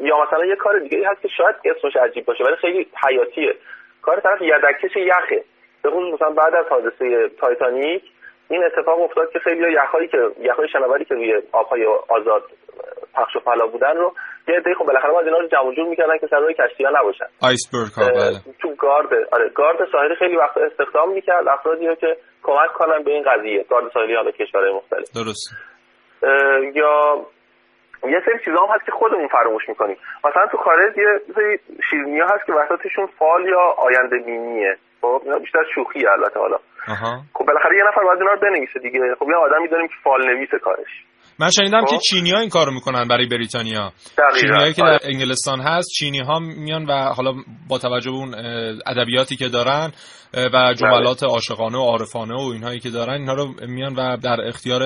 [0.01, 3.55] یا مثلا یه کار دیگه هست که شاید اسمش عجیب باشه ولی خیلی حیاتیه.
[4.01, 5.43] کار طرف یدککش یخه.
[5.82, 8.03] به خصوص مثلا بعد از حادثه تایتانیک
[8.49, 12.43] این اتفاق افتاد که خیلی یخهایی که یخهای شناوری که روی آبهای آزاد
[13.14, 14.14] پخش و پلا بودن رو
[14.47, 16.91] یه عده خب بالاخره باید اینا رو جمع جور می‌کردن که سر روی کشتی ها
[16.99, 17.26] نباشن.
[17.41, 18.39] آیسبرگ ها بله.
[18.61, 23.11] تو گارد آره گارد ساحلی خیلی وقت استخدام می‌کرد افرادی رو که کمک کنن به
[23.11, 25.11] این قضیه ساحلی حالا کشورهای مختلف.
[25.15, 25.55] درسته
[26.23, 27.25] اه، یا
[28.03, 29.97] یه سری چیزا هم هست که خودمون فراموش می‌کنیم.
[30.25, 34.77] مثلا تو خارج یه سری شیرینی هست که وسطشون فال یا آینده بینیه.
[35.01, 36.57] خب اینا بیشتر شوخی البته حالا.
[36.87, 37.21] آها.
[37.33, 39.15] خب بالاخره یه نفر باید اینا رو بنویسه دیگه.
[39.19, 41.05] خب یه آدمی داریم که فال نویسه کارش.
[41.39, 41.89] من شنیدم خب.
[41.89, 44.39] که چینی ها این کارو می‌کنن برای بریتانیا دقیقاً.
[44.41, 44.97] چینی هایی که آره.
[44.97, 47.31] در انگلستان هست چینی ها میان و حالا
[47.69, 48.36] با توجه به اون
[48.88, 49.91] ادبیاتی که دارن
[50.38, 50.69] اه، بله.
[50.69, 54.81] و جملات عاشقانه و عارفانه و اینهایی که دارن اینها رو میان و در اختیار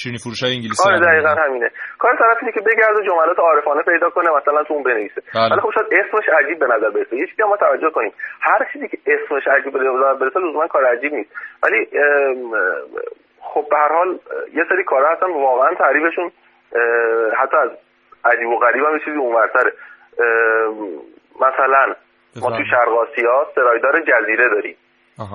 [0.00, 1.42] شیرینی فروش های انگلیسی آره قرار دقیقا میدن.
[1.44, 5.50] همینه کار طرف اینه که بگرده جملات عارفانه پیدا کنه مثلا تو اون بنویسه بله.
[5.50, 8.88] ولی خب شاید اسمش عجیب به نظر برسه یه چیزی ما توجه کنیم هر چیزی
[8.88, 11.30] که اسمش عجیب به نظر برسه لزوما کار عجیب نیست
[11.62, 11.80] ولی
[13.54, 14.18] خب به هر حال
[14.54, 16.32] یه سری کارها هستن واقعا تعریفشون
[17.36, 17.70] حتی از
[18.24, 19.72] عجیب و غریب هم یه چیزی اونورتره.
[21.36, 21.94] مثلا
[22.42, 22.64] ما تو.
[22.70, 24.76] شرق آسیا سرایدار جزیره داریم.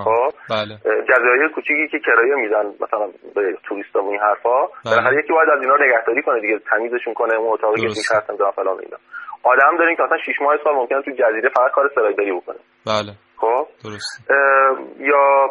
[0.04, 1.02] خب؟ بله.
[1.08, 4.66] جزایر کوچیکی که کرایه میدن مثلا به توریستا و این حرفا.
[4.66, 4.70] بله.
[4.84, 7.88] بالاخره یکی باید از اینا نگهداری کنه دیگه تمیزشون کنه اون اتاقی که.
[7.88, 8.96] توش هستن و فلان اینا.
[9.42, 12.56] آدم داریم که مثلا 6 ماه سال ممکنه تو جزیره فقط کار سرایداری بکنه.
[12.86, 13.12] بله.
[13.36, 14.30] خب؟ درست
[14.98, 15.50] یا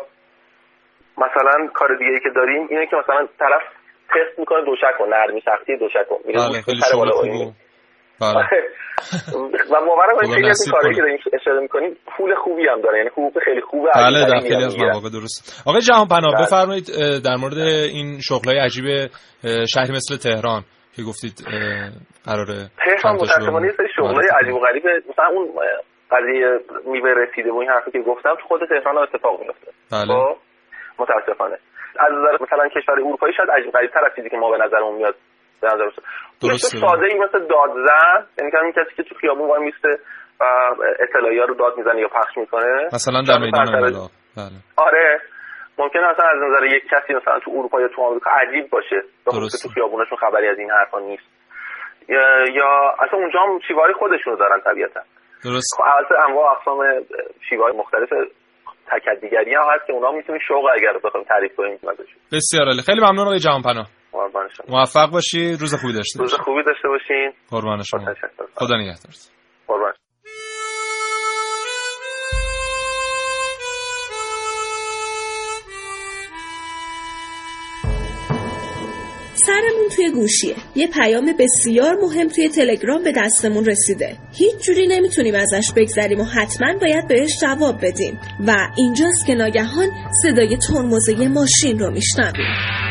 [1.18, 3.62] مثلا کار دیگه ای که داریم اینه که مثلا طرف
[4.10, 7.14] تست می‌کنه دوشک رو نرمی سختی دوشک رو میره بله خیلی شغل و.
[7.14, 7.52] و-
[8.22, 8.46] بله.
[9.72, 10.96] و باورم خدا کنید خیلی از نصیب این کارهایی کنه.
[10.96, 12.98] که داریم اشاره می‌کنیم پول خوبی هم داره.
[12.98, 14.80] یعنی حقوق خیلی خوبه بله در خیلی از.
[14.80, 15.64] مواقع درست.
[15.68, 16.46] آقای جهان پناه بله.
[16.46, 16.88] بفرمایید
[17.26, 17.58] در مورد
[17.94, 18.86] این شغلای عجیب
[19.74, 20.64] شهری مثل تهران
[20.96, 21.34] که گفتید
[22.26, 25.48] قراره تهران متاسفانه یه سری شغلای معرفی عجیب و غریبه مثلا اون
[26.12, 30.14] قضیه میوه رسیده و این حرفی که گفتم تو خود تهران اتفاق میفته بله.
[30.14, 30.47] خب؟
[31.00, 31.58] متاسفانه.
[32.00, 34.96] از نظر مثلا کشور اروپایی شاید عجیب غریب تر از چیزی که ما به نظرمون
[34.96, 35.16] میاد
[35.62, 36.04] به نظر مثلا
[36.42, 36.78] درسته.
[36.78, 40.00] ساده ای مثل دادزن یعنی که کسی که تو خیابون وای میسته
[40.40, 40.44] و
[41.00, 42.86] اطلاعی رو داد می‌زنه یا پخش می‌کنه.
[42.94, 44.58] مثلا در میدان مثلا- انقلاب بله.
[44.88, 45.22] آره.
[45.80, 49.02] ممکنه اصلا از نظر یک کسی مثلا تو اروپا یا تو آمریکا عجیب باشه.
[49.26, 49.58] درسته.
[49.58, 51.24] که تو خیابونشون خبری از این حرفا نیست.
[52.10, 55.02] یا, اصلا اونجا هم شیوه خودشونو دارن طبیعتا.
[55.44, 55.76] درست.
[55.78, 56.80] خب البته انواع اقسام
[57.50, 57.74] شیوه های
[58.88, 61.80] مختلف تکدیگری هم هست که اونا می‌تونیم شوق اگر بخوایم تعریف کنیم
[62.32, 62.82] بسیار عالی.
[62.82, 64.80] خیلی ممنون آقای جهان پناه قربان شما.
[64.80, 65.52] موفق باشی.
[65.52, 66.44] روز خوبی داشته روز باشی.
[66.44, 67.34] خوبی داشته باشین.
[67.50, 68.14] قربان شما.
[68.56, 69.32] خدا نگهدارت
[69.68, 69.94] قربان.
[79.48, 80.56] سرمون توی گوشیه.
[80.76, 84.16] یه پیام بسیار مهم توی تلگرام به دستمون رسیده.
[84.34, 88.20] هیچ جوری نمی‌تونیم ازش بگذریم و حتما باید بهش جواب بدیم.
[88.48, 89.90] و اینجاست که ناگهان
[90.24, 92.87] صدای ترمزه ماشین رو میشنویم.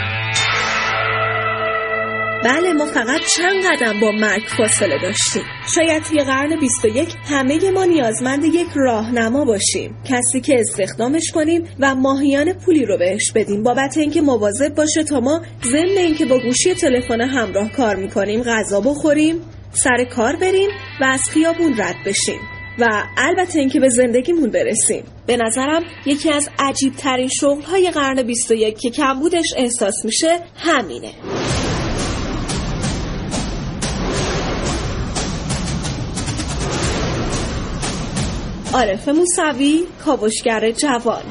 [2.45, 5.43] بله ما فقط چند قدم با مرگ فاصله داشتیم.
[5.75, 9.97] شاید توی قرن 21 همه ما نیازمند یک راهنما باشیم.
[10.11, 13.63] کسی که استخدامش کنیم و ماهیانه پولی رو بهش بدیم.
[13.63, 18.81] بابت اینکه مواظب باشه تا ما ضمن اینکه با گوشی تلفن همراه کار می‌کنیم غذا
[18.81, 19.41] بخوریم
[19.73, 20.71] سر کار بریم
[21.01, 22.41] و از خیابون رد بشیم.
[22.79, 25.05] و البته اینکه به زندگیمون برسیم.
[25.27, 31.13] به نظرم یکی از عجیب ترین شغل های قرن 21 که کمبودش احساس میشه همینه.
[38.77, 41.23] عارف موسوی کاوشگر جوان.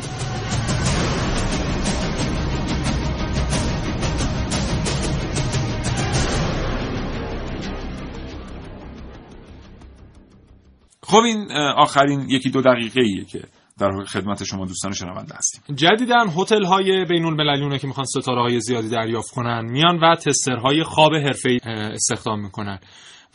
[11.04, 13.42] خب این آخرین یکی دو دقیقه ایه که
[13.80, 15.76] در خدمت شما دوستان شنونده هستیم.
[15.76, 21.16] جدیدن هتل های بین که می‌خوان ستاره های زیادی دریافت کنن میان و تسترهای خواب
[21.16, 22.80] حرفه‌ای اه، استخدام می‌کنن.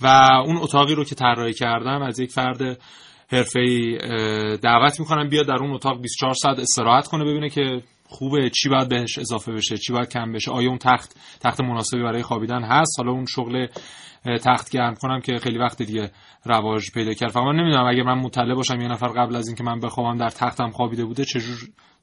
[0.00, 0.06] و
[0.46, 2.78] اون اتاقی رو که طراحی کردن از یک فرد
[3.32, 3.98] حرفه‌ای
[4.56, 8.88] دعوت می‌کنن بیاد در اون اتاق 24 ساعت استراحت کنه ببینه که خوبه چی باید
[8.88, 12.98] بهش اضافه بشه چی باید کم بشه آیا اون تخت تخت مناسبی برای خوابیدن هست؟
[12.98, 13.66] حالا اون شغل
[14.44, 16.10] تخت گرم کنم که خیلی وقت دیگه
[16.44, 17.30] رواج پیدا کرد.
[17.30, 20.30] فقط من نمی‌دونم اگه من مطلع باشم یه نفر قبل از اینکه من بخوابم در
[20.30, 21.58] تختم خوابیده بوده چجور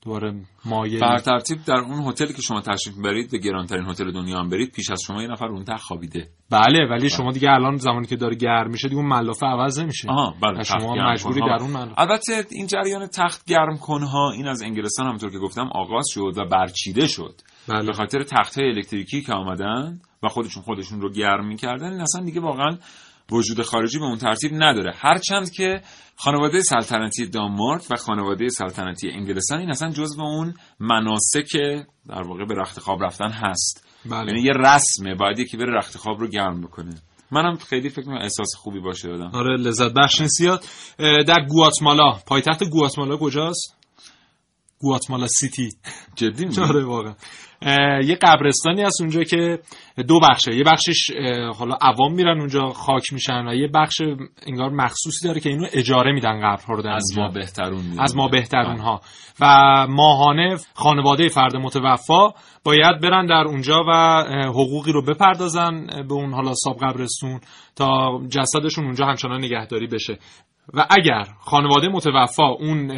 [0.08, 0.34] دوباره
[0.66, 4.50] مایل بر ترتیب در اون هتلی که شما تشریف برید به گرانترین هتل دنیا هم
[4.50, 6.28] برید پیش از شما یه نفر اون تخت خوابیده.
[6.52, 10.10] بله ولی شما دیگه الان زمانی که داره گرم میشه دیگه اون ملافه عوض نمیشه.
[10.10, 11.40] آها بله شما مجبوری.
[11.40, 12.00] در اون ملافه.
[12.02, 16.46] البته این جریان تخت گرم کنها این از انگلستان همونطور که گفتم آغاز شد و
[16.46, 17.34] برچیده شد.
[17.68, 17.86] بله.
[17.86, 22.26] به خاطر تخت های الکتریکی که آمدن و خودشون خودشون رو گرم می‌کردن این اصلا
[22.26, 22.78] دیگه واقعا
[23.32, 24.94] وجود خارجی به اون ترتیب نداره.
[24.96, 25.82] هرچند که
[26.16, 31.58] خانواده سلطنتی دانمارک و خانواده سلطنتی انگلستان این اصلا جزو اون مناسک
[32.10, 33.88] در واقع به رخت خواب رفتن هست.
[34.06, 34.32] بله.
[34.32, 36.96] یعنی یه رسمه باید یکی بره رخت خواب رو گرم بکنه.
[37.32, 39.32] منم خیلی فکر می‌کنم احساس خوبی باشه بدم.
[39.34, 40.64] آره لذت بخش زیاد.
[41.00, 43.76] در گواتمالا پایتخت گواتمالا کجاست؟
[44.80, 45.70] گواتمالا سیتی.
[46.16, 47.14] جدی میگی؟ آره واقعا.
[48.06, 49.60] یه قبرستانی هست اونجا که
[50.08, 51.12] دو بخشه یه بخشش
[51.56, 54.02] حالا عوام میرن اونجا خاک میشن و یه بخش
[54.48, 57.18] انگار مخصوصی داره که اینو اجاره میدن قبرها رو از.
[57.18, 58.00] ما بهترون می‌دونی.
[58.00, 59.02] از ما بهترون ها
[59.40, 59.46] و
[59.90, 62.34] ماهانه خانواده فرد متوفا
[62.64, 67.40] باید برن در اونجا و حقوقی رو بپردازن به اون حالا ساب قبرستون
[67.76, 70.18] تا جسدشون اونجا همچنان نگهداری بشه
[70.74, 72.92] و اگر خانواده متوفا اون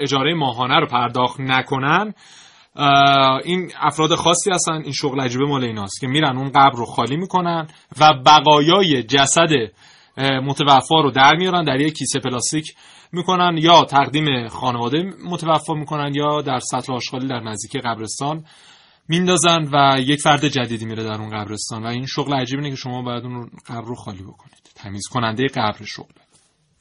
[0.00, 2.14] اجاره ماهانه رو پرداخت نکنن
[3.44, 7.16] این افراد خاصی هستن این شغل عجیبه مال ایناست که میرن اون قبر رو خالی
[7.16, 7.68] می‌کنن
[8.00, 9.50] و بقایای جسد
[10.18, 12.74] متوفا رو در میارن در یک کیسه پلاستیک
[13.12, 18.44] می‌کنن یا تقدیم خانواده متوفا می‌کنن یا در سطل آشغالی در نزدیکی قبرستان
[19.08, 22.76] میندازن و یک فرد جدیدی میره در اون قبرستان و این شغل عجیب اینه که
[22.76, 24.70] شما باید اون قبر رو خالی بکنید.
[24.74, 26.14] تمیز کننده قبر شغل.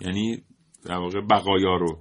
[0.01, 0.37] یعنی
[0.85, 1.97] در واقع بقایا رو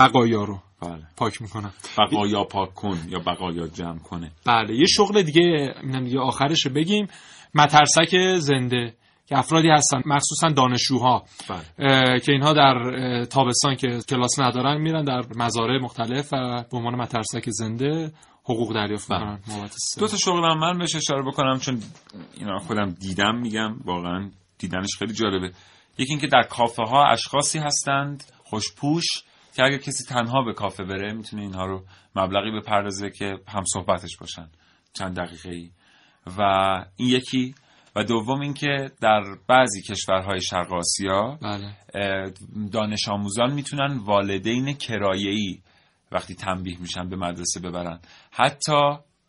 [0.00, 0.58] بقایا رو.
[0.82, 1.02] بله.
[1.16, 4.30] پاک می‌کنن بقایا پاک کن یا بقایا جمع کنه.
[4.44, 7.08] بله یه شغل دیگه اینم دیگه آخرش بگیم.
[7.54, 8.94] مترسک زنده
[9.26, 12.20] که افرادی هستن مخصوصا دانشجوها بله.
[12.20, 17.50] که اینها در تابستان که کلاس ندارن میرن در مزارع مختلف و به عنوان مترسک
[17.50, 18.12] زنده
[18.44, 19.38] حقوق دریافت می‌کنن.
[19.48, 20.00] بابت سه.
[20.00, 21.82] دو تا شغل هم من بهش اشاره بکنم چون
[22.34, 23.76] اینا خودم دیدم میگم.
[23.84, 25.52] واقعا دیدنش خیلی جالبه.
[25.98, 29.04] یکی اینکه در کافه ها اشخاصی هستند خوشپوش
[29.56, 31.84] که اگر کسی تنها به کافه بره می‌تونه اینها رو
[32.16, 34.48] مبلغی بپردازه که هم صحبتش باشن
[34.92, 35.70] چند دقیقه ای
[36.38, 36.42] و
[36.96, 37.54] این یکی.
[37.96, 42.32] و دوم اینکه در بعضی کشورهای شرق آسیا بله.
[42.72, 45.58] دانش آموزان می‌تونن والدین کرایه‌ای
[46.12, 48.00] وقتی تنبیه میشن به مدرسه ببرن.
[48.30, 48.80] حتی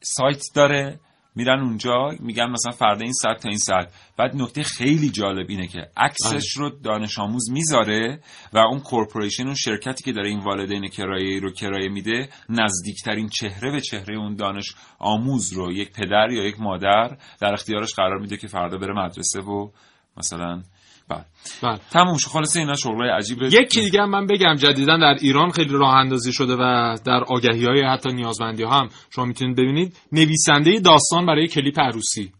[0.01, 0.99] سایت داره
[1.35, 3.93] میرن اونجا میگن مثلا فردا این ساعت تا این ساعت.
[4.17, 8.19] بعد نکته خیلی جالب اینه که عکسش رو دانش آموز می‌ذاره
[8.53, 13.71] و اون کورپوریشن اون شرکتی که داره این والدین کرایه رو کرایه میده نزدیکترین چهره
[13.71, 18.37] به چهره اون دانش آموز رو یک پدر یا یک مادر در اختیارش قرار میده
[18.37, 19.69] که فردا بره مدرسه و
[20.17, 20.61] مثلا
[21.63, 21.79] بله.
[21.91, 22.27] تموم شد.
[22.29, 26.53] خلاص اینا شغلای عجیبه یکی دیگه من بگم جدیدا در ایران خیلی راه اندازی شده
[26.53, 28.89] و در آگهی های حتی نیازمندی ها هم.
[29.09, 32.31] شما می‌تونید ببینید نویسنده داستان برای کلیپ عروسی.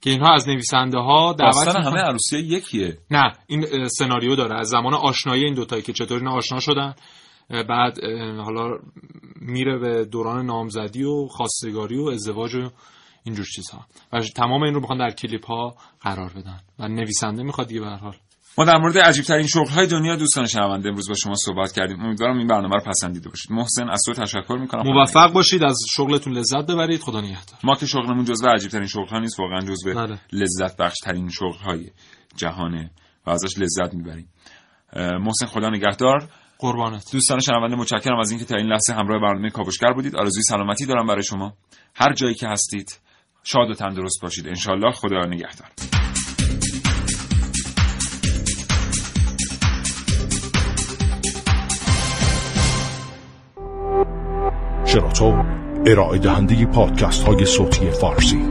[0.00, 2.98] که اینها از نویسنده ها دعوت داستان همه عروسی یکیه.
[3.10, 4.54] نه این سناریو داره.
[4.60, 6.94] از زمان آشنایی این دوتایی که چطور اینا آشنا شدن
[7.68, 8.04] بعد
[8.44, 8.78] حالا
[9.40, 12.70] میره به دوران نامزدی و خواستگاری و ازدواج و
[13.28, 13.86] اینجور چیزها.
[14.12, 16.60] و تمام این رو می‌خوان در کلیپ ها قرار بدن.
[16.78, 18.16] و نویسنده می‌خواد دیگه به حال.
[18.58, 22.00] ما در مورد عجیب ترین شغل های دنیا دوستان شنونده امروز با شما صحبت کردیم.
[22.00, 23.52] امیدوارم این برنامه رو پسندیده باشید.
[23.52, 24.82] محسن از تو تشکر می‌کنم.
[24.92, 25.62] موفق باشید.
[25.62, 27.00] از شغلتون لذت ببرید.
[27.00, 27.58] خدا نگهدار.
[27.64, 30.20] ما که شغلمون جزو عجیب ترین شغل ها نیست واقعا جزو بله.
[30.32, 31.90] لذت بخش ترین شغل های
[32.36, 32.90] جهانه
[33.26, 34.28] و ازش لذت می‌بریم.
[34.96, 36.28] محسن خدا نگهدار.
[36.58, 37.12] قربانت.
[37.12, 40.16] دوستان شنونده متشکرم از اینکه تا این لحظه همراه برنامه کاوشگر بودید.
[40.16, 41.52] آرزوی سلامتی دارم برای شما.
[41.94, 43.00] هر جایی که هستید
[43.44, 44.48] شاد و تندرست باشید.
[44.48, 45.68] انشالله خدا نگهدار.
[54.86, 55.44] شراطو
[55.86, 58.42] ارائه دهنده پادکست های صوتی فارسی.